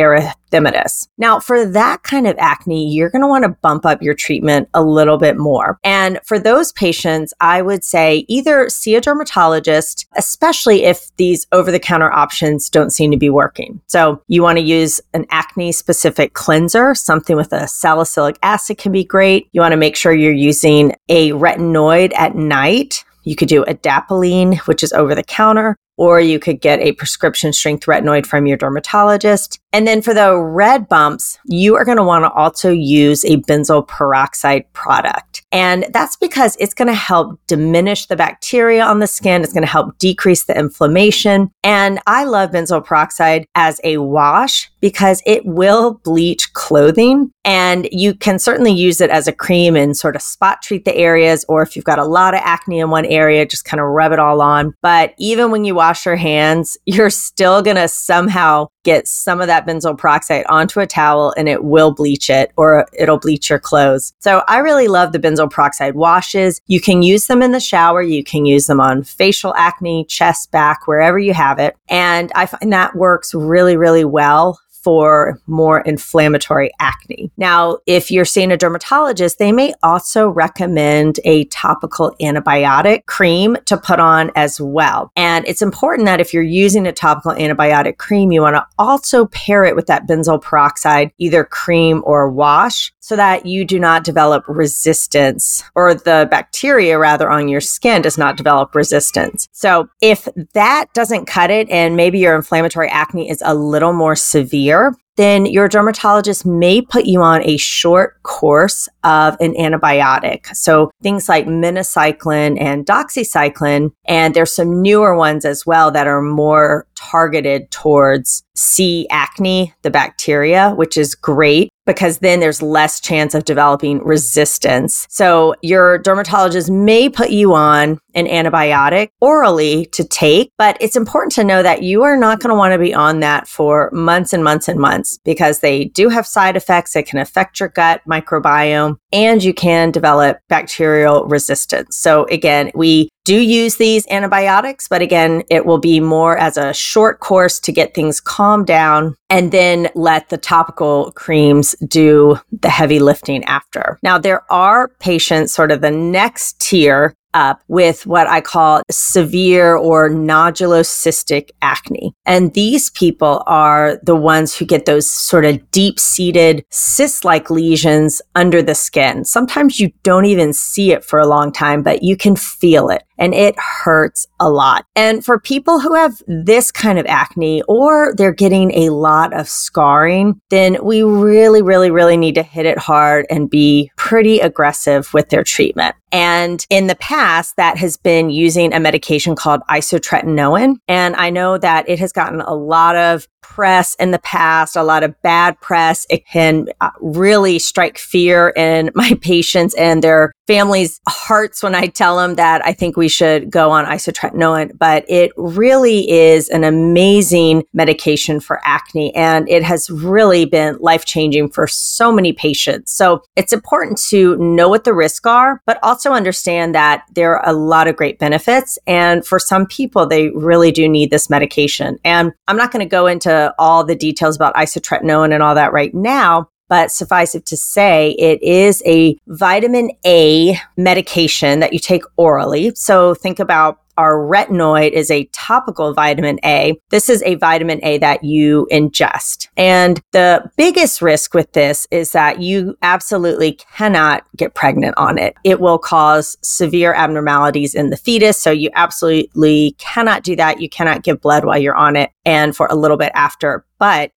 Now, 1.18 1.40
for 1.40 1.66
that 1.66 2.04
kind 2.04 2.28
of 2.28 2.36
acne, 2.38 2.94
you're 2.94 3.10
going 3.10 3.22
to 3.22 3.28
want 3.28 3.44
to 3.44 3.50
bump 3.50 3.86
up 3.86 4.02
your 4.02 4.14
treatment 4.14 4.70
a 4.74 4.84
little 4.84 5.18
bit 5.18 5.38
more. 5.38 5.80
And 5.84 6.20
for 6.26 6.40
those 6.40 6.72
patients, 6.74 7.34
I 7.40 7.62
would 7.62 7.84
say 7.84 8.26
either 8.28 8.70
see 8.70 8.96
a 8.96 9.02
dermatologist, 9.02 10.08
especially 10.16 10.84
if 10.84 11.16
these 11.18 11.48
over 11.52 11.72
the 11.72 11.80
counter 11.80 12.12
options 12.12 12.70
don't 12.70 12.92
seem 12.92 13.12
to 13.12 13.18
be 13.18 13.30
working. 13.30 13.82
So 13.88 14.22
you 14.28 14.42
want 14.42 14.58
to 14.58 14.64
use 14.64 15.02
an 15.14 15.26
acne 15.30 15.72
specific 15.72 16.34
cleanser, 16.34 16.96
something 16.96 17.36
with 17.36 17.54
a 17.54 17.68
salicylic 17.68 18.38
acid 18.44 18.78
can 18.78 18.92
be 18.92 19.04
great. 19.04 19.48
You 19.52 19.62
want 19.62 19.74
to 19.74 19.78
make 19.78 19.96
sure 19.96 20.14
you're 20.14 20.32
using 20.32 20.94
a 21.10 21.32
retinoid 21.32 22.14
at 22.16 22.36
night 22.36 23.04
you 23.24 23.36
could 23.36 23.48
do 23.48 23.64
adapalene, 23.66 24.58
which 24.68 24.84
is 24.84 24.94
over 24.94 25.16
the 25.16 25.24
counter, 25.24 25.78
or 25.98 26.20
you 26.20 26.40
could 26.40 26.62
get 26.62 26.80
a 26.80 26.94
prescription 26.94 27.54
strength 27.54 27.86
retinoid 27.86 28.26
from 28.26 28.46
your 28.46 28.58
dermatologist. 28.58 29.60
And 29.72 29.88
then 29.88 30.02
for 30.02 30.14
the 30.14 30.36
red 30.38 30.88
bumps, 30.90 31.38
you 31.46 31.76
are 31.76 31.86
going 31.86 31.98
to 31.98 32.04
want 32.04 32.26
to 32.26 32.32
also 32.32 32.72
use 32.72 33.24
a 33.26 33.38
benzoyl 33.38 33.88
peroxide 33.88 34.72
product. 34.74 35.43
And 35.54 35.86
that's 35.94 36.16
because 36.16 36.58
it's 36.60 36.74
going 36.74 36.88
to 36.88 36.94
help 36.96 37.40
diminish 37.46 38.08
the 38.08 38.16
bacteria 38.16 38.84
on 38.84 39.00
the 39.00 39.08
skin. 39.08 39.44
It's 39.44 39.54
going 39.54 39.64
to 39.64 39.72
help 39.72 39.98
decrease 40.00 40.46
the 40.46 40.58
inflammation. 40.58 41.52
And 41.64 42.00
I 42.08 42.24
love 42.24 42.50
benzoyl 42.50 42.84
peroxide 42.84 43.46
as 43.54 43.80
a 43.84 43.98
wash 43.98 44.72
because 44.82 45.22
it 45.28 45.46
will 45.46 46.02
bleach 46.04 46.52
clothing. 46.54 47.32
And 47.46 47.88
you 47.92 48.16
can 48.16 48.40
certainly 48.40 48.72
use 48.72 49.00
it 49.00 49.12
as 49.12 49.28
a 49.28 49.32
cream 49.32 49.76
and 49.76 49.96
sort 49.96 50.16
of 50.16 50.24
spot 50.24 50.64
treat 50.64 50.86
the 50.86 50.96
areas. 50.96 51.46
Or 51.48 51.62
if 51.62 51.76
you've 51.76 51.86
got 51.86 52.00
a 52.00 52.06
lot 52.06 52.34
of 52.34 52.42
acne 52.44 52.80
in 52.80 52.90
one 52.90 53.06
area, 53.06 53.46
just 53.46 53.64
kind 53.64 53.80
of 53.80 53.88
rub 53.88 54.12
it 54.12 54.20
all 54.20 54.42
on. 54.42 54.74
But 54.82 55.14
even 55.20 55.52
when 55.52 55.66
you 55.66 55.76
wash 55.76 56.06
your 56.06 56.16
hands, 56.16 56.78
you're 56.86 57.12
still 57.12 57.62
going 57.62 57.78
to 57.78 57.88
somehow 57.88 58.70
get 58.84 59.08
some 59.08 59.42
of 59.42 59.48
that 59.48 59.66
benzoyl 59.66 59.98
peroxide 59.98 60.46
onto 60.48 60.80
a 60.80 60.88
towel 60.88 61.34
and 61.38 61.50
it 61.50 61.64
will 61.64 61.92
bleach 61.92 62.30
it 62.30 62.52
or 62.58 62.86
it'll 62.94 63.18
bleach 63.18 63.50
your 63.50 63.60
clothes. 63.60 64.14
So 64.20 64.44
I 64.48 64.60
really 64.60 64.88
love 64.88 65.12
the 65.12 65.20
benzoyl 65.20 65.52
peroxide 65.52 65.96
washes. 65.96 66.62
You 66.68 66.82
can 66.82 67.02
use 67.02 67.28
them 67.28 67.42
in 67.42 67.52
the 67.52 67.60
shower. 67.60 68.02
You 68.02 68.24
can 68.24 68.46
use 68.46 68.68
them 68.68 68.80
on 68.80 69.04
facial 69.04 69.56
acne, 69.56 70.06
chest, 70.06 70.52
back, 70.52 70.88
wherever 70.88 71.18
you 71.18 71.34
have 71.34 71.60
it. 71.60 71.76
And 71.90 72.32
I 72.36 72.46
find 72.46 72.72
that 72.74 72.96
works 72.96 73.34
really, 73.34 73.78
really 73.78 74.06
well 74.06 74.60
for 74.84 75.40
more 75.48 75.82
inflammatory 75.82 76.72
acne. 76.80 77.32
Now, 77.38 77.78
if 77.86 78.12
you're 78.12 78.26
seeing 78.26 78.52
a 78.52 78.58
dermatologist, 78.58 79.40
they 79.40 79.52
may 79.52 79.74
also 79.82 80.28
recommend 80.28 81.20
a 81.24 81.46
topical 81.46 82.16
antibiotic 82.22 83.06
cream 83.06 83.58
to 83.66 83.78
put 83.78 84.00
on 84.00 84.32
as 84.36 84.60
well. 84.60 85.12
And 85.16 85.48
it's 85.48 85.62
important 85.62 86.06
that 86.06 86.22
if 86.22 86.34
you're 86.34 86.44
using 86.44 86.86
a 86.86 86.92
topical 86.92 87.32
antibiotic 87.32 87.98
cream, 87.98 88.32
you 88.32 88.42
want 88.42 88.56
to 88.56 88.66
also 88.78 89.26
pair 89.28 89.64
it 89.64 89.76
with 89.76 89.88
that 89.88 90.08
benzoyl 90.08 90.42
peroxide, 90.42 91.12
either 91.18 91.44
cream 91.44 92.04
or 92.06 92.30
wash, 92.30 92.94
so 93.00 93.16
that 93.16 93.46
you 93.46 93.66
do 93.66 93.80
not 93.80 94.04
develop 94.04 94.44
resistance 94.48 95.64
or 95.76 95.94
the 95.94 96.28
bacteria 96.30 96.98
rather 96.98 97.30
on 97.30 97.48
your 97.48 97.62
skin 97.62 98.02
does 98.02 98.18
not 98.18 98.38
develop 98.38 98.76
resistance. 98.76 99.48
So 99.52 99.90
if 100.02 100.28
that 100.54 100.86
doesn't 100.94 101.26
cut 101.26 101.52
it 101.52 101.70
and 101.70 101.96
maybe 101.96 102.20
your 102.20 102.36
inflammatory 102.36 102.90
acne 102.90 103.30
is 103.30 103.42
a 103.46 103.56
little 103.56 103.94
more 103.94 104.16
severe, 104.16 104.73
then 105.16 105.46
your 105.46 105.68
dermatologist 105.68 106.46
may 106.46 106.82
put 106.82 107.06
you 107.06 107.22
on 107.22 107.44
a 107.44 107.58
short 107.58 108.22
course 108.24 108.90
of 109.04 109.38
an 109.40 109.54
antibiotic. 109.54 110.48
So 110.56 110.92
things 111.02 111.30
like 111.30 111.46
minocycline 111.46 112.60
and 112.60 112.86
doxycycline. 112.86 113.92
And 114.06 114.34
there's 114.34 114.56
some 114.56 114.82
newer 114.82 115.16
ones 115.16 115.46
as 115.46 115.66
well 115.66 115.92
that 115.92 116.08
are 116.08 116.22
more 116.22 116.88
targeted 117.12 117.70
towards 117.72 118.44
C. 118.56 119.08
acne, 119.10 119.74
the 119.82 119.90
bacteria, 119.90 120.72
which 120.76 120.98
is 120.98 121.16
great 121.16 121.70
because 121.86 122.20
then 122.20 122.40
there's 122.40 122.62
less 122.62 123.00
chance 123.00 123.34
of 123.34 123.44
developing 123.46 124.02
resistance. 124.04 125.06
So 125.10 125.56
your 125.62 125.98
dermatologist 125.98 126.72
may 126.72 127.10
put 127.10 127.32
you 127.32 127.54
on 127.54 128.00
an 128.16 128.26
antibiotic 128.26 129.10
orally 129.20 129.88
to 129.88 130.06
take, 130.06 130.52
but 130.58 130.78
it's 130.80 130.96
important 130.96 131.34
to 131.34 131.44
know 131.44 131.62
that 131.62 131.84
you 131.84 132.04
are 132.04 132.16
not 132.16 132.40
going 132.40 132.50
to 132.50 132.56
want 132.56 132.74
to 132.74 132.80
be 132.80 132.94
on 132.94 133.20
that 133.20 133.48
for 133.48 133.90
months 133.92 134.32
and 134.32 134.44
months 134.44 134.68
and 134.68 134.80
months 134.80 135.20
because 135.26 135.60
they 135.60 135.86
do 135.86 136.10
have 136.10 136.26
side 136.26 136.56
effects. 136.56 136.96
It 136.96 137.08
can 137.08 137.20
affect 137.20 137.60
your 137.60 137.70
gut 137.70 138.02
microbiome 138.08 138.98
and 139.12 139.44
you 139.44 139.54
can 139.54 139.92
develop 139.92 140.40
bacterial 140.48 141.26
resistance. 141.26 141.98
So 141.98 142.26
again, 142.26 142.72
we 142.76 143.10
do 143.24 143.40
use 143.40 143.78
these 143.78 144.06
antibiotics, 144.10 144.88
but 144.88 145.02
again, 145.02 145.44
it 145.50 145.66
will 145.66 145.78
be 145.78 146.00
more 146.00 146.38
as 146.38 146.58
a 146.58 146.74
short 146.74 147.20
course 147.20 147.60
to 147.62 147.72
get 147.72 147.94
things 147.94 148.20
calmed 148.20 148.68
down 148.68 149.16
and 149.30 149.52
then 149.52 149.90
let 149.96 150.30
the 150.30 150.38
topical 150.38 151.12
creams 151.14 151.76
do 151.88 152.38
the 152.62 152.70
heavy 152.70 153.00
lifting 153.00 153.44
after. 153.46 153.98
Now, 154.04 154.18
there 154.18 154.44
are 154.52 154.90
patients, 155.00 155.54
sort 155.54 155.72
of 155.72 155.82
the 155.82 155.92
next 155.92 156.60
tier 156.60 157.16
up 157.34 157.62
with 157.68 158.06
what 158.06 158.28
I 158.28 158.42
call 158.42 158.82
severe 158.90 159.76
or 159.76 160.10
nodulocystic 160.10 161.50
acne. 161.62 162.14
And 162.26 162.54
these 162.54 162.90
people 162.92 163.44
are 163.48 164.00
the 164.04 164.16
ones 164.16 164.56
who 164.56 164.66
get 164.66 164.86
those 164.86 165.10
sort 165.10 165.46
of 165.46 165.72
deep 165.72 166.00
seated 166.00 166.66
cyst 166.70 167.26
like 167.26 167.50
lesions 167.50 168.22
under 168.36 168.62
the 168.62 168.76
skin. 168.76 169.26
Sometimes 169.26 169.80
you 169.80 169.92
don't 170.04 170.26
even 170.26 170.54
see 170.54 170.92
it 170.92 171.04
for 171.04 171.20
a 171.20 171.28
long 171.28 171.52
time, 171.52 171.84
but 171.84 172.04
you 172.04 172.16
can 172.18 172.36
feel 172.36 172.90
it 172.90 173.04
and 173.18 173.34
it 173.34 173.56
hurts 173.58 174.28
a 174.40 174.50
lot. 174.50 174.86
And 174.96 175.24
for 175.24 175.40
people 175.40 175.80
who 175.80 175.94
have 175.96 176.22
this 176.28 176.72
kind 176.72 177.00
of 177.00 177.06
acne 177.06 177.62
or 177.64 178.14
they're 178.16 178.34
getting 178.34 178.72
a 178.72 178.90
lot 178.90 179.34
of 179.34 179.48
scarring, 179.48 180.40
then 180.50 180.78
we 180.84 181.04
really, 181.04 181.62
really, 181.62 181.92
really 181.92 182.18
need 182.18 182.36
to 182.36 182.44
hit 182.44 182.66
it 182.66 182.78
hard 182.78 183.26
and 183.30 183.50
be 183.50 183.92
pretty 183.98 184.40
aggressive 184.40 185.14
with 185.14 185.30
their 185.30 185.44
treatment. 185.44 185.96
And 186.14 186.66
in 186.70 186.86
the 186.86 186.96
past, 186.96 187.56
that 187.58 187.78
has 187.78 187.98
been 187.98 188.30
using 188.30 188.72
a 188.72 188.80
medication 188.80 189.36
called 189.36 189.62
isotretinoin. 189.68 190.78
And 190.88 191.16
I 191.16 191.32
know 191.32 191.58
that 191.58 191.90
it 191.90 191.98
has 191.98 192.12
gotten 192.12 192.40
a 192.40 192.54
lot 192.54 192.96
of 192.96 193.28
press 193.44 193.96
in 193.96 194.12
the 194.12 194.20
past, 194.20 194.76
a 194.76 194.84
lot 194.84 195.04
of 195.04 195.20
bad 195.22 195.60
press. 195.62 196.08
It 196.10 196.26
can 196.26 196.70
uh, 196.82 196.90
really 197.02 197.60
strike 197.60 197.98
fear 197.98 198.54
in 198.56 198.90
my 198.96 199.18
patients 199.22 199.76
and 199.76 200.04
their 200.04 200.32
families' 200.48 201.00
hearts 201.08 201.64
when 201.64 201.76
I 201.76 201.88
tell 201.88 202.18
them 202.18 202.36
that 202.36 202.66
I 202.66 202.74
think 202.74 202.98
we 202.98 203.08
should 203.08 203.52
go 203.52 203.70
on 203.72 203.86
isotretinoin. 203.86 204.78
But 204.78 205.06
it 205.08 205.32
really 205.38 206.10
is 206.10 206.50
an 206.50 206.64
amazing 206.64 207.64
medication 207.74 208.40
for 208.40 208.60
acne 208.66 209.14
and 209.16 209.48
it 209.48 209.64
has 209.64 209.90
really 209.90 210.46
been 210.46 210.78
life 210.80 211.06
changing 211.06 211.50
for 211.50 211.68
so 211.68 212.12
many 212.12 212.34
patients. 212.34 212.92
So 212.92 213.24
it's 213.36 213.54
important 213.54 213.98
to 214.10 214.38
know 214.38 214.70
what 214.70 214.84
the 214.84 214.94
risks 214.94 215.26
are, 215.26 215.62
but 215.66 215.80
also 215.84 216.12
understand 216.12 216.76
that 216.76 217.04
there 217.14 217.38
are 217.38 217.50
a 217.50 217.54
lot 217.54 217.88
of 217.88 217.96
great 217.96 218.20
benefits. 218.20 218.78
And 218.88 219.26
for 219.26 219.40
some 219.40 219.66
people, 219.66 220.06
they 220.06 220.30
really 220.30 220.72
do 220.72 220.88
need 220.88 221.12
this 221.12 221.30
medication. 221.30 221.98
And 222.04 222.32
I'm 222.48 222.58
not 222.58 222.72
going 222.72 222.86
to 222.86 222.90
go 222.90 223.08
into 223.08 223.33
all 223.58 223.84
the 223.84 223.96
details 223.96 224.36
about 224.36 224.56
isotretinoin 224.56 225.34
and 225.34 225.44
all 225.44 225.56
that 225.56 225.74
right 225.74 225.94
now. 225.94 226.50
But 226.74 226.92
suffice 226.92 227.36
it 227.36 227.46
to 227.46 227.56
say, 227.56 228.16
it 228.18 228.42
is 228.42 228.82
a 228.88 229.16
vitamin 229.28 229.92
A 230.08 230.58
medication 230.76 231.60
that 231.60 231.72
you 231.72 231.78
take 231.78 232.02
orally. 232.18 232.74
So 232.74 233.14
think 233.14 233.40
about 233.40 233.78
our 233.96 234.16
retinoid 234.16 234.90
is 234.90 235.12
a 235.12 235.26
topical 235.34 235.94
vitamin 235.94 236.40
A. 236.44 236.76
This 236.90 237.10
is 237.10 237.22
a 237.28 237.36
vitamin 237.36 237.80
A 237.84 238.00
that 238.00 238.24
you 238.24 238.68
ingest. 238.72 239.50
And 239.56 240.02
the 240.14 240.50
biggest 240.58 241.00
risk 241.00 241.36
with 241.36 241.52
this 241.52 241.86
is 241.92 242.12
that 242.14 242.42
you 242.42 242.76
absolutely 242.82 243.60
cannot 243.76 244.24
get 244.36 244.56
pregnant 244.56 244.96
on 244.98 245.20
it. 245.20 245.36
It 245.44 245.60
will 245.60 245.78
cause 245.78 246.38
severe 246.42 246.96
abnormalities 246.96 247.76
in 247.76 247.92
the 247.92 247.98
fetus. 247.98 248.42
So 248.42 248.50
you 248.50 248.72
absolutely 248.74 249.76
cannot 249.78 250.24
do 250.24 250.36
that. 250.38 250.60
You 250.60 250.70
cannot 250.70 251.04
give 251.04 251.22
blood 251.22 251.46
while 251.46 251.60
you're 251.60 251.76
on 251.76 251.96
it 251.96 252.10
and 252.26 252.56
for 252.56 252.66
a 252.66 252.76
little 252.76 252.98
bit 252.98 253.12
after. 253.14 253.64
But 253.78 254.12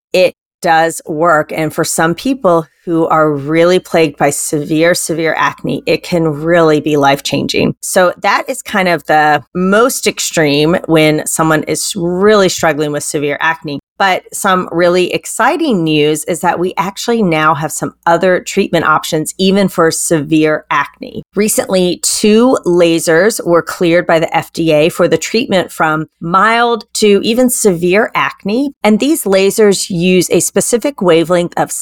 does 0.66 1.00
work. 1.06 1.52
And 1.52 1.72
for 1.72 1.84
some 1.84 2.12
people 2.12 2.66
who 2.86 3.06
are 3.08 3.32
really 3.32 3.80
plagued 3.80 4.16
by 4.16 4.30
severe, 4.30 4.94
severe 4.94 5.34
acne, 5.36 5.82
it 5.86 6.04
can 6.04 6.28
really 6.28 6.80
be 6.80 6.96
life 6.96 7.24
changing. 7.24 7.74
So 7.82 8.14
that 8.18 8.48
is 8.48 8.62
kind 8.62 8.88
of 8.88 9.04
the 9.06 9.44
most 9.54 10.06
extreme 10.06 10.76
when 10.86 11.26
someone 11.26 11.64
is 11.64 11.94
really 11.96 12.48
struggling 12.48 12.92
with 12.92 13.02
severe 13.02 13.38
acne. 13.40 13.80
But 13.98 14.24
some 14.34 14.68
really 14.72 15.12
exciting 15.12 15.82
news 15.82 16.24
is 16.24 16.40
that 16.40 16.58
we 16.58 16.74
actually 16.76 17.22
now 17.22 17.54
have 17.54 17.72
some 17.72 17.94
other 18.04 18.40
treatment 18.40 18.84
options, 18.84 19.34
even 19.38 19.68
for 19.68 19.90
severe 19.90 20.66
acne. 20.70 21.22
Recently, 21.34 22.00
two 22.02 22.58
lasers 22.66 23.44
were 23.46 23.62
cleared 23.62 24.06
by 24.06 24.18
the 24.18 24.26
FDA 24.26 24.92
for 24.92 25.08
the 25.08 25.16
treatment 25.16 25.72
from 25.72 26.06
mild 26.20 26.84
to 26.94 27.20
even 27.22 27.48
severe 27.48 28.10
acne. 28.14 28.70
And 28.82 29.00
these 29.00 29.24
lasers 29.24 29.88
use 29.88 30.28
a 30.30 30.40
specific 30.40 31.00
wavelength 31.00 31.54
of 31.56 31.72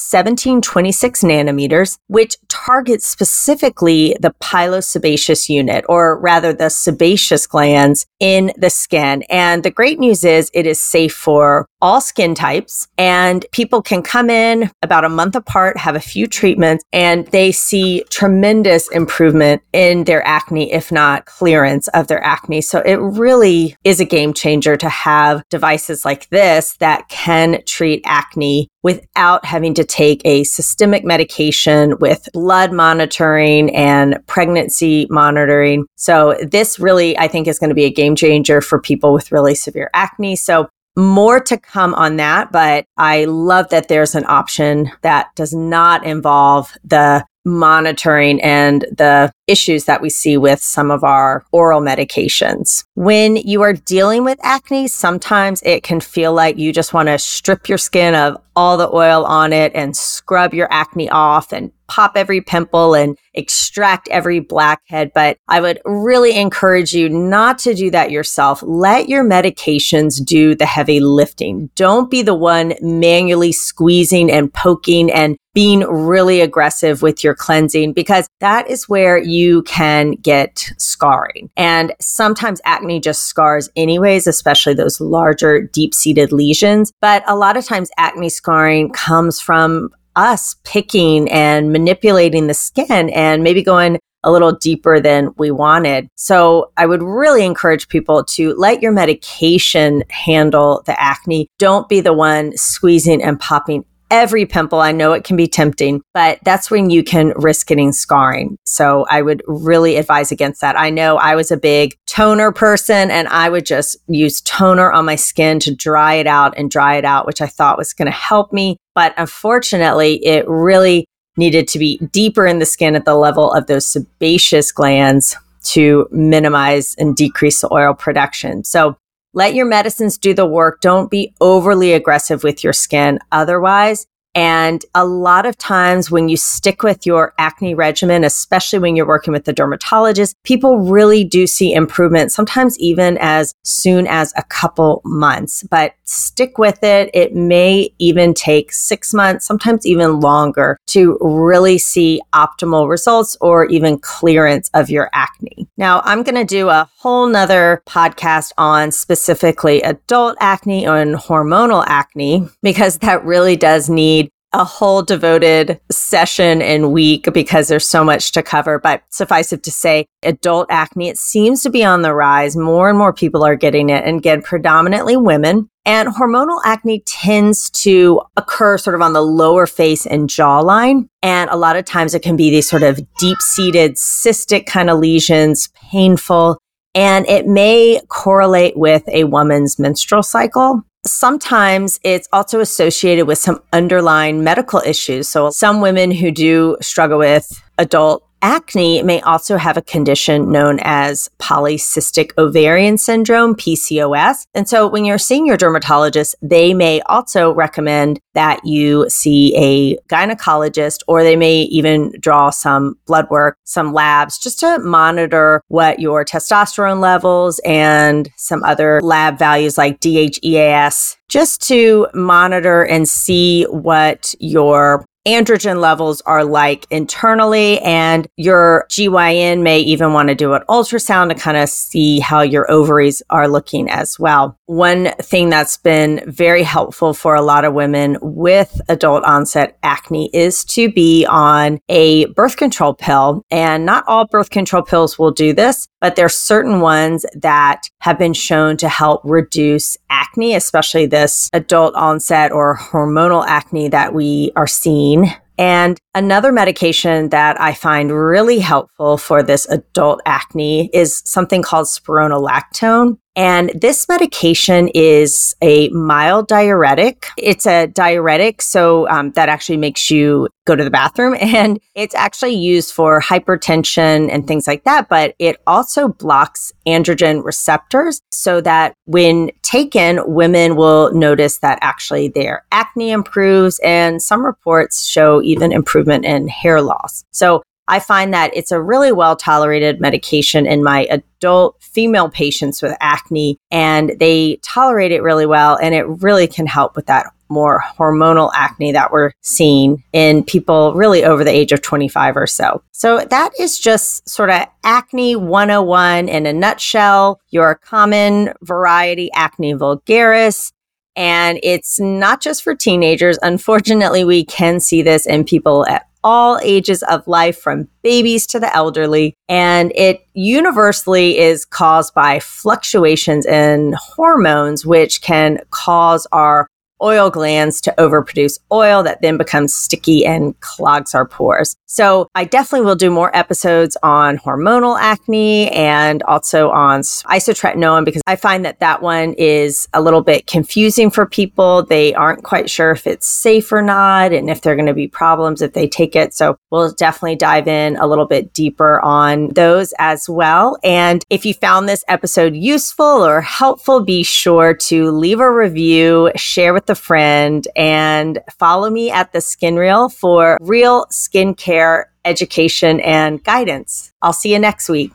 1726 0.95 1.23
nanometers, 1.23 1.99
which 2.07 2.37
targets 2.49 3.07
specifically 3.07 4.17
the 4.21 4.35
pilosebaceous 4.43 5.49
unit, 5.49 5.85
or 5.89 6.19
rather 6.19 6.53
the 6.53 6.69
sebaceous 6.69 7.47
glands 7.47 8.07
in 8.21 8.53
the 8.57 8.71
skin. 8.71 9.23
And 9.29 9.63
the 9.63 9.71
great 9.71 9.99
news 9.99 10.25
is 10.25 10.51
it 10.55 10.67
is 10.67 10.81
safe 10.81 11.15
for 11.15 11.67
all 11.81 12.01
skin 12.01 12.35
types 12.35 12.89
and 12.97 13.45
people 13.53 13.83
can 13.83 14.03
come 14.03 14.31
in 14.31 14.71
about 14.81 15.05
a 15.05 15.09
month 15.11 15.37
apart, 15.37 15.77
have 15.77 15.97
a 15.97 16.01
few 16.01 16.27
treatments, 16.27 16.83
and 16.95 17.27
they 17.27 17.53
see 17.53 18.03
tremendous 18.09 18.91
improvement 18.91 19.61
in 19.75 20.05
their 20.05 20.27
acne, 20.27 20.73
if 20.73 20.91
not 20.91 21.27
clearance 21.27 21.89
of 21.89 22.07
their 22.07 22.25
acne. 22.25 22.63
So 22.63 22.81
it 22.81 22.95
really 22.95 23.77
is 23.85 24.01
a 24.01 24.07
game 24.07 24.33
changer 24.33 24.77
to 24.79 24.89
have 24.89 25.43
devices 25.51 26.07
like 26.07 26.31
this 26.31 26.77
that 26.79 27.09
can 27.09 27.63
treat 27.67 28.03
acne 28.07 28.69
without 28.85 29.45
having 29.45 29.75
to 29.75 29.83
take 29.83 30.21
a 30.25 30.45
systemic 30.45 31.05
medication 31.05 31.99
with 31.99 32.29
blood 32.33 32.73
monitoring 32.73 33.75
and 33.75 34.17
pregnancy 34.29 35.09
monitoring. 35.11 35.87
So 35.97 36.37
this 36.43 36.79
really, 36.79 37.19
I 37.19 37.27
think, 37.27 37.49
is 37.49 37.59
going 37.59 37.71
to 37.71 37.75
be 37.75 37.87
a 37.87 37.91
game 37.91 38.15
changer 38.15 38.61
for 38.61 38.81
people 38.81 39.13
with 39.13 39.33
really 39.33 39.57
severe 39.57 39.91
acne. 39.95 40.37
So 40.37 40.69
more 40.97 41.41
to 41.41 41.59
come 41.59 41.95
on 41.95 42.17
that, 42.19 42.53
but 42.53 42.85
I 42.97 43.25
love 43.25 43.71
that 43.71 43.89
there's 43.89 44.15
an 44.15 44.27
option 44.29 44.93
that 45.01 45.35
does 45.35 45.53
not 45.53 46.05
involve 46.07 46.73
the 46.85 47.25
monitoring 47.45 48.41
and 48.43 48.83
the 48.91 49.33
issues 49.47 49.85
that 49.85 50.01
we 50.01 50.11
see 50.11 50.37
with 50.37 50.63
some 50.63 50.91
of 50.91 51.05
our 51.05 51.45
oral 51.53 51.81
medications. 51.81 52.85
When 52.95 53.37
you 53.37 53.63
are 53.63 53.75
dealing 53.75 54.25
with 54.25 54.39
acne, 54.43 54.89
sometimes 54.89 55.63
it 55.63 55.83
can 55.83 56.01
feel 56.01 56.33
like 56.33 56.57
you 56.57 56.73
just 56.73 56.95
want 56.95 57.09
to 57.09 57.19
strip 57.19 57.69
your 57.69 57.79
skin 57.79 58.15
of 58.15 58.37
all 58.57 58.77
the 58.77 58.89
oil 58.89 59.25
on 59.25 59.53
it 59.53 59.73
and 59.75 59.97
scrub 59.97 60.55
your 60.55 60.69
acne 60.71 61.11
off 61.11 61.53
and 61.53 61.73
pop 61.87 62.13
every 62.17 62.41
pimple 62.41 62.95
and 62.95 63.19
extract 63.35 64.09
every 64.09 64.41
blackhead. 64.41 65.11
But 65.15 65.39
I 65.49 65.61
would 65.61 65.81
really 65.85 66.37
encourage 66.37 66.95
you 66.95 67.09
not 67.09 67.59
to 67.61 67.75
do 67.75 67.91
that 67.91 68.11
yourself. 68.11 68.63
Let 68.63 69.09
your 69.09 69.25
medications 69.25 70.25
do 70.25 70.55
the 70.55 70.67
heavy 70.67 71.01
lifting. 71.01 71.71
Don't 71.75 72.11
be 72.11 72.23
the 72.23 72.35
one 72.35 72.75
manually 72.81 73.53
squeezing 73.53 74.31
and 74.31 74.53
poking 74.53 75.11
and 75.11 75.37
being 75.55 75.81
really 75.81 76.41
aggressive 76.41 77.01
with 77.01 77.25
your 77.25 77.35
cleansing 77.35 77.93
because 77.93 78.29
that 78.41 78.69
is 78.69 78.89
where 78.89 79.17
you 79.17 79.63
can 79.63 80.13
get 80.13 80.73
scarring. 80.79 81.51
And 81.57 81.95
sometimes 82.01 82.61
acne 82.65 83.01
just 83.01 83.25
scars 83.25 83.71
anyways, 83.77 84.27
especially 84.27 84.75
those 84.75 85.01
larger 85.01 85.63
deep 85.63 85.95
seated 85.95 86.33
lesions. 86.33 86.93
But 87.01 87.23
a 87.27 87.37
lot 87.37 87.57
of 87.57 87.65
times 87.65 87.91
acne 87.97 88.29
scarring 88.29 88.91
comes 88.91 89.41
from 89.41 89.91
us 90.17 90.57
picking 90.65 91.31
and 91.31 91.73
manipulating 91.73 92.47
the 92.47 92.55
skin 92.55 93.11
and 93.11 93.43
maybe 93.43 93.63
going 93.63 93.99
a 94.25 94.33
little 94.33 94.53
deeper 94.53 95.01
than 95.01 95.35
we 95.37 95.51
wanted. 95.51 96.09
So 96.17 96.73
I 96.77 96.87
would 96.87 97.03
really 97.03 97.45
encourage 97.45 97.89
people 97.89 98.25
to 98.25 98.55
let 98.55 98.83
your 98.83 98.93
medication 98.93 100.03
handle 100.09 100.83
the 100.87 101.01
acne. 101.01 101.49
Don't 101.59 101.89
be 101.89 102.01
the 102.01 102.15
one 102.15 102.57
squeezing 102.57 103.23
and 103.23 103.39
popping 103.39 103.85
every 104.11 104.47
pimple. 104.47 104.81
I 104.81 104.93
know 104.93 105.13
it 105.13 105.25
can 105.25 105.37
be 105.37 105.47
tempting, 105.47 106.03
but 106.13 106.39
that's 106.45 106.71
when 106.71 106.91
you 106.91 107.03
can 107.03 107.33
risk 107.37 107.67
getting 107.67 107.93
scarring. 107.93 108.59
So 108.65 109.07
I 109.11 109.23
would 109.23 109.43
really 109.47 109.97
advise 109.97 110.31
against 110.31 110.61
that. 110.61 110.79
I 110.79 110.91
know 110.91 111.17
I 111.17 111.35
was 111.35 111.51
a 111.51 111.57
big 111.57 111.97
toner 112.07 112.53
person 112.53 113.11
and 113.11 113.29
I 113.29 113.49
would 113.49 113.67
just 113.67 113.97
use 114.07 114.41
toner 114.43 114.93
on 114.93 115.05
my 115.05 115.17
skin 115.17 115.59
to 115.61 115.75
dry 115.75 116.15
it 116.15 116.27
out 116.27 116.55
and 116.57 116.71
dry 116.71 116.97
it 116.97 117.05
out, 117.05 117.27
which 117.27 117.41
I 117.41 117.47
thought 117.47 117.79
was 117.79 117.93
going 117.93 118.07
to 118.07 118.13
help 118.13 118.53
me. 118.53 118.77
But 118.95 119.15
unfortunately, 119.17 120.25
it 120.25 120.47
really 120.49 121.07
needed 121.37 121.67
to 121.69 121.79
be 121.79 121.99
deeper 122.13 122.47
in 122.47 122.61
the 122.61 122.67
skin 122.67 122.95
at 122.95 123.05
the 123.05 123.17
level 123.17 123.53
of 123.53 123.67
those 123.67 123.91
sebaceous 123.91 124.71
glands 124.71 125.37
to 125.65 126.07
minimize 126.13 126.95
and 126.97 127.17
decrease 127.17 127.61
the 127.61 127.73
oil 127.73 127.95
production. 127.95 128.63
So 128.65 128.97
let 129.35 129.55
your 129.55 129.67
medicines 129.67 130.17
do 130.17 130.33
the 130.33 130.47
work. 130.47 130.81
Don't 130.81 131.11
be 131.11 131.35
overly 131.41 131.93
aggressive 131.93 132.45
with 132.45 132.65
your 132.65 132.73
skin. 132.73 133.19
Otherwise, 133.33 134.07
and 134.35 134.85
a 134.95 135.05
lot 135.05 135.47
of 135.47 135.57
times 135.57 136.11
when 136.11 136.29
you 136.29 136.37
stick 136.37 136.83
with 136.83 137.07
your 137.07 137.35
acne 137.39 137.75
regimen, 137.75 138.25
especially 138.25 138.81
when 138.81 138.97
you're 138.97 139.07
working 139.07 139.33
with 139.33 139.45
the 139.45 139.53
dermatologist, 139.53 140.35
people 140.43 140.79
really 140.79 141.25
do 141.25 141.47
see 141.47 141.73
improvement, 141.73 142.33
sometimes 142.33 142.79
even 142.79 143.17
as 143.21 143.55
soon 143.63 144.07
as 144.07 144.33
a 144.37 144.43
couple 144.45 145.03
months. 145.05 145.63
But 145.71 145.95
stick 146.05 146.59
with 146.59 146.83
it. 146.83 147.11
It 147.15 147.35
may 147.35 147.93
even 147.99 148.35
take 148.35 148.73
six 148.73 149.15
months, 149.15 149.47
sometimes 149.47 149.87
even 149.87 150.21
longer 150.21 150.79
to 150.89 151.19
really 151.21 151.79
see 151.79 152.21
optimal 152.35 152.89
results 152.89 153.37
or 153.41 153.67
even 153.67 153.99
clearance 153.99 154.71
of 154.75 154.91
your 154.91 155.11
acne. 155.13 155.69
Now, 155.77 156.03
I'm 156.05 156.23
going 156.23 156.35
to 156.35 156.45
do 156.45 156.69
a 156.69 156.89
whole 156.99 157.27
nother 157.27 157.83
podcast 157.87 158.53
on 158.59 158.93
specifically 158.93 159.83
adult 159.83 160.37
acne 160.41 160.87
and 160.87 161.15
hormonal 161.15 161.85
acne 161.87 162.49
because 162.63 162.99
that 162.99 163.25
really 163.25 163.57
does 163.57 163.89
need 163.89 164.24
a 164.55 164.65
whole 164.65 165.03
devoted 165.03 165.81
session 165.91 166.63
and 166.63 166.93
week 166.93 167.29
because 167.35 167.69
there's 167.69 167.87
so 167.87 168.05
much 168.05 168.33
to 168.33 168.43
cover. 168.43 168.79
But 168.79 169.03
suffice 169.11 169.53
it 169.53 169.65
to 169.65 169.71
say, 169.71 170.07
adult 170.23 170.69
acne, 170.71 171.09
it 171.09 171.19
seems 171.19 171.63
to 171.65 171.71
be 171.71 171.85
on 171.85 172.03
the 172.03 172.15
rise. 172.15 172.57
More 172.57 172.89
and 172.89 172.97
more 172.97 173.13
people 173.13 173.45
are 173.45 173.57
getting 173.57 173.91
it. 173.91 174.05
And 174.05 174.19
again, 174.19 174.43
predominantly 174.43 175.17
women. 175.17 175.69
And 175.85 176.09
hormonal 176.09 176.61
acne 176.65 177.01
tends 177.01 177.69
to 177.71 178.23
occur 178.37 178.79
sort 178.79 178.95
of 178.95 179.03
on 179.03 179.13
the 179.13 179.21
lower 179.21 179.67
face 179.67 180.07
and 180.07 180.29
jawline. 180.29 181.09
And 181.21 181.51
a 181.51 181.57
lot 181.57 181.77
of 181.77 181.85
times 181.85 182.15
it 182.15 182.23
can 182.23 182.37
be 182.37 182.49
these 182.49 182.69
sort 182.69 182.85
of 182.85 183.01
deep 183.19 183.43
seated 183.43 183.97
cystic 183.97 184.67
kind 184.67 184.89
of 184.89 184.99
lesions, 184.99 185.69
painful. 185.91 186.59
And 186.95 187.27
it 187.27 187.49
may 187.49 188.01
correlate 188.09 188.79
with 188.79 189.03
a 189.09 189.25
woman's 189.25 189.81
menstrual 189.81 190.23
cycle. 190.23 190.85
Sometimes 191.07 192.01
it's 192.03 192.29
also 192.33 192.61
associated 192.61 193.27
with 193.27 193.39
some 193.39 193.63
underlying 193.73 194.43
medical 194.43 194.81
issues. 194.87 195.29
So, 195.29 195.51
some 195.51 195.81
women 195.81 196.11
who 196.11 196.31
do 196.31 196.77
struggle 196.81 197.19
with 197.19 197.63
adult 197.79 198.27
acne 198.45 199.03
may 199.03 199.23
also 199.23 199.57
have 199.57 199.79
a 199.79 199.83
condition 199.83 200.53
known 200.53 200.79
as 200.83 201.31
polycystic 201.39 202.33
ovarian 202.37 202.99
syndrome, 202.99 203.55
PCOS. 203.55 204.47
And 204.55 204.69
so 204.69 204.87
when 204.87 205.07
you're 205.07 205.17
seeing 205.17 205.47
your 205.47 205.57
dermatologist, 205.57 206.37
they 206.43 206.75
may 206.75 207.01
also 207.03 207.55
recommend 207.55 208.21
that 208.35 208.61
you 208.65 209.09
see 209.09 209.57
a 209.57 209.97
gynecologist 210.15 210.99
or 211.09 211.23
they 211.23 211.37
may 211.37 211.63
even 211.63 212.13
draw 212.21 212.51
some 212.51 212.99
blood 213.07 213.31
work, 213.31 213.57
some 213.65 213.95
labs 213.95 214.39
just 214.39 214.61
to 214.61 214.79
monitor 214.81 215.63
what 215.69 215.99
your 215.99 216.23
testosterone 216.23 217.01
levels 217.01 217.61
and 217.65 218.29
some 218.37 218.63
other 218.63 219.01
lab 219.01 219.39
values 219.39 219.79
like 219.79 220.01
DHEAS 220.01 221.17
just 221.29 221.67
to 221.67 222.07
monitor 222.13 222.85
and 222.85 223.09
see 223.09 223.65
what 223.65 224.35
your 224.39 225.07
androgen 225.27 225.81
levels 225.81 226.21
are 226.23 226.45
like 226.45 226.87
internally 226.91 227.81
and 227.81 228.29
your 228.37 228.87
GYN 228.91 229.63
may 229.63 229.81
even 229.81 230.13
want 230.13 230.29
to 230.29 230.35
do 230.35 230.53
an 230.53 230.63
ultrasound 230.69 231.31
to 231.31 231.35
kind 231.35 231.57
of 231.57 231.69
see 231.69 232.21
how 232.21 232.43
your 232.43 232.71
ovaries 232.71 233.23
are 233.31 233.49
looking 233.49 233.89
as 233.89 234.19
well. 234.19 234.59
One 234.67 235.13
thing 235.21 235.51
that's 235.51 235.77
been 235.77 236.23
very 236.27 236.63
helpful 236.63 237.13
for 237.13 237.35
a 237.35 237.43
lot 237.43 237.67
of 237.67 237.75
women 237.75 238.17
with 238.23 238.81
adult 238.89 239.23
onset 239.25 239.79
acne 239.83 240.31
is 240.33 240.65
to 240.67 240.91
be 240.91 241.27
on 241.27 241.81
a 241.91 242.27
birth 242.27 242.57
control 242.57 242.95
pill. 242.95 243.43
And 243.51 243.85
not 243.85 244.05
all 244.07 244.27
birth 244.27 244.49
control 244.49 244.83
pills 244.83 245.19
will 245.19 245.33
do 245.33 245.53
this, 245.53 245.87
but 246.01 246.17
there's 246.17 246.35
certain 246.35 246.81
ones 246.81 247.27
that 247.35 247.83
have 248.01 248.19
been 248.19 248.33
shown 248.33 248.79
to 248.79 248.89
help 248.89 249.21
reduce 249.25 249.99
acne, 250.09 250.55
especially 250.55 251.05
this 251.05 251.51
adult 251.53 251.95
onset 251.95 252.51
or 252.51 252.79
hormonal 252.79 253.45
acne 253.47 253.89
that 253.89 254.15
we 254.15 254.51
are 254.57 254.67
seeing 254.67 255.31
and 255.57 255.99
another 256.15 256.51
medication 256.51 257.29
that 257.29 257.61
I 257.61 257.75
find 257.75 258.11
really 258.11 258.59
helpful 258.59 259.17
for 259.17 259.43
this 259.43 259.67
adult 259.67 260.21
acne 260.27 260.91
is 260.93 261.23
something 261.25 261.63
called 261.63 261.87
spironolactone. 261.87 263.19
And 263.37 263.73
this 263.75 264.09
medication 264.09 264.89
is 264.95 265.57
a 265.61 265.89
mild 265.89 266.47
diuretic. 266.47 267.27
It's 267.37 267.67
a 267.67 267.89
diuretic, 267.89 268.63
so 268.63 269.09
um, 269.09 269.33
that 269.33 269.49
actually 269.49 269.79
makes 269.79 270.11
you 270.11 270.49
go 270.67 270.77
to 270.77 270.85
the 270.85 270.91
bathroom. 270.91 271.37
And 271.55 271.79
it's 271.95 272.15
actually 272.17 272.55
used 272.55 272.93
for 272.93 273.21
hypertension 273.21 274.29
and 274.31 274.47
things 274.47 274.67
like 274.67 274.83
that. 274.85 275.09
But 275.09 275.37
it 275.39 275.57
also 275.69 276.09
blocks 276.09 276.73
androgen 276.87 277.45
receptors 277.45 278.21
so 278.33 278.61
that 278.63 278.95
when 279.05 279.51
taken, 279.63 280.21
women 280.27 280.75
will 280.75 281.13
notice 281.13 281.59
that 281.59 281.79
actually 281.81 282.29
their 282.29 282.65
acne 282.73 283.13
improves. 283.13 283.79
And 283.85 284.21
some 284.21 284.45
reports 284.45 285.07
show 285.07 285.41
even 285.43 285.71
improvement 285.71 286.25
in 286.25 286.49
hair 286.49 286.83
loss. 286.83 287.25
So 287.31 287.63
I 287.89 288.01
find 288.01 288.33
that 288.33 288.51
it's 288.55 288.73
a 288.73 288.83
really 288.83 289.13
well 289.13 289.37
tolerated 289.37 290.01
medication 290.01 290.67
in 290.67 290.83
my 290.83 291.07
adult 291.11 291.77
female 291.83 292.31
patients 292.31 292.83
with 292.83 292.97
acne, 293.01 293.59
and 293.71 294.13
they 294.19 294.57
tolerate 294.63 295.13
it 295.13 295.23
really 295.23 295.47
well. 295.47 295.79
And 295.81 295.95
it 295.95 296.07
really 296.07 296.47
can 296.47 296.67
help 296.67 296.97
with 296.97 297.07
that 297.07 297.27
more 297.49 297.83
hormonal 297.99 298.51
acne 298.55 298.93
that 298.93 299.13
we're 299.13 299.31
seeing 299.43 300.03
in 300.13 300.43
people 300.45 300.95
really 300.95 301.25
over 301.25 301.45
the 301.45 301.51
age 301.51 301.73
of 301.73 301.83
25 301.83 302.37
or 302.37 302.47
so. 302.47 302.83
So 302.93 303.21
that 303.21 303.51
is 303.61 303.79
just 303.79 304.29
sort 304.29 304.51
of 304.51 304.67
acne 304.83 305.37
101 305.37 306.29
in 306.29 306.47
a 306.47 306.53
nutshell, 306.53 307.41
your 307.51 307.77
common 307.77 308.55
variety 308.63 309.31
acne 309.35 309.75
vulgaris. 309.75 310.73
And 311.17 311.61
it's 311.63 312.01
not 312.01 312.41
just 312.41 312.65
for 312.65 312.75
teenagers. 312.75 313.39
Unfortunately, 313.43 314.25
we 314.25 314.45
can 314.45 314.81
see 314.81 315.01
this 315.03 315.27
in 315.27 315.45
people 315.45 315.87
at 315.87 316.09
all 316.25 316.59
ages 316.65 317.05
of 317.05 317.29
life, 317.29 317.59
from 317.59 317.89
babies 318.03 318.47
to 318.49 318.59
the 318.59 318.75
elderly. 318.75 319.35
And 319.49 319.93
it 319.95 320.27
universally 320.33 321.39
is 321.39 321.65
caused 321.65 322.15
by 322.15 322.41
fluctuations 322.41 323.47
in 323.47 323.95
hormones, 323.97 324.85
which 324.85 325.23
can 325.23 325.61
cause 325.71 326.27
our 326.33 326.67
oil 327.05 327.31
glands 327.31 327.81
to 327.83 327.95
overproduce 327.99 328.59
oil 328.73 329.03
that 329.03 329.21
then 329.21 329.37
becomes 329.37 329.75
sticky 329.75 330.25
and 330.25 330.59
clogs 330.61 331.15
our 331.15 331.27
pores. 331.27 331.77
So 331.87 332.29
I 332.35 332.45
definitely 332.45 332.87
will 332.87 332.97
do 332.97 333.11
more 333.11 333.35
episodes 333.37 333.97
on 334.03 334.39
hormonal 334.39 334.99
acne 334.99 335.71
and 335.71 336.23
also 336.25 336.71
on 336.71 337.03
isotretinoin 337.03 338.05
because 338.05 338.23
I 338.27 338.35
find 338.35 338.65
that 338.65 338.81
that 338.81 339.03
one 339.03 339.35
is 339.35 339.87
a 339.93 340.03
little 340.03 340.23
bit 340.23 340.49
confusing 340.49 341.11
for 341.11 341.27
people. 341.27 341.85
They 341.85 342.13
aren't 342.15 342.43
quite 342.43 342.69
sure 342.69 342.91
if 342.91 343.07
it's 343.07 343.29
safe 343.29 343.71
or 343.71 343.83
not 343.83 344.33
and 344.33 344.51
if 344.51 344.63
there 344.63 344.73
are 344.73 344.77
going 344.77 344.87
to 344.87 344.95
be 344.95 345.07
problems 345.07 345.63
if 345.63 345.75
they 345.75 345.87
take 345.87 346.17
it. 346.17 346.35
So 346.35 346.59
we'll 346.71 346.93
definitely 346.93 347.37
dive 347.37 347.69
in 347.69 347.97
a 347.97 348.07
little 348.07 348.27
bit 348.27 348.53
deeper 348.53 349.01
on 349.03 349.49
those 349.51 349.93
as 349.99 350.29
well. 350.29 350.79
And 350.83 351.23
if 351.31 351.45
you 351.45 351.55
found 351.55 351.89
this 351.89 352.05
episode 352.09 352.57
useful 352.57 353.05
or 353.05 353.41
helpful, 353.41 354.01
be 354.01 354.25
sure 354.25 354.75
to 354.75 355.11
leave 355.11 355.39
a 355.39 355.53
review, 355.53 356.33
share 356.35 356.75
with 356.75 356.87
a 356.95 356.97
friend, 356.97 357.67
and 357.75 358.39
follow 358.59 358.89
me 358.89 359.11
at 359.11 359.33
the 359.33 359.41
Skin 359.41 359.75
Reel 359.75 360.09
for 360.09 360.57
real 360.61 361.07
skincare 361.11 362.05
education 362.25 363.01
and 363.01 363.43
guidance. 363.43 364.13
I'll 364.23 364.33
see 364.33 364.53
you 364.53 364.61
next 364.61 364.89
week. 364.89 365.13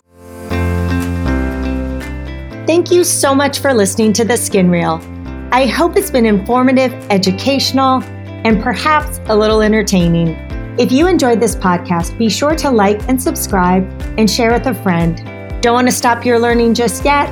Thank 2.67 2.91
you 2.91 3.03
so 3.03 3.33
much 3.33 3.59
for 3.59 3.73
listening 3.73 4.11
to 4.13 4.25
the 4.25 4.35
Skin 4.35 4.69
Reel. 4.69 5.01
I 5.51 5.65
hope 5.65 5.95
it's 5.95 6.11
been 6.11 6.25
informative, 6.25 6.93
educational, 7.09 8.03
and 8.45 8.61
perhaps 8.61 9.21
a 9.27 9.35
little 9.35 9.61
entertaining. 9.61 10.35
If 10.77 10.91
you 10.91 11.07
enjoyed 11.07 11.39
this 11.39 11.55
podcast, 11.55 12.17
be 12.17 12.29
sure 12.29 12.55
to 12.57 12.69
like 12.69 13.01
and 13.09 13.21
subscribe 13.21 13.83
and 14.17 14.29
share 14.29 14.51
with 14.51 14.67
a 14.67 14.73
friend. 14.83 15.17
Don't 15.61 15.73
want 15.73 15.87
to 15.87 15.93
stop 15.93 16.25
your 16.25 16.39
learning 16.39 16.73
just 16.73 17.03
yet? 17.03 17.27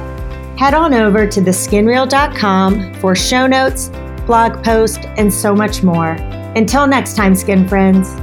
Head 0.58 0.74
on 0.74 0.96
over 0.96 1.28
to 1.28 1.40
theskinreel.com 1.40 2.96
for 2.96 3.16
show 3.16 3.46
notes, 3.46 3.90
blog 4.28 4.64
posts, 4.64 5.04
and 5.18 5.34
so 5.34 5.56
much 5.56 5.82
more. 5.82 6.12
Until 6.56 6.86
next 6.86 7.16
time, 7.16 7.34
skin 7.34 7.68
friends. 7.68 8.14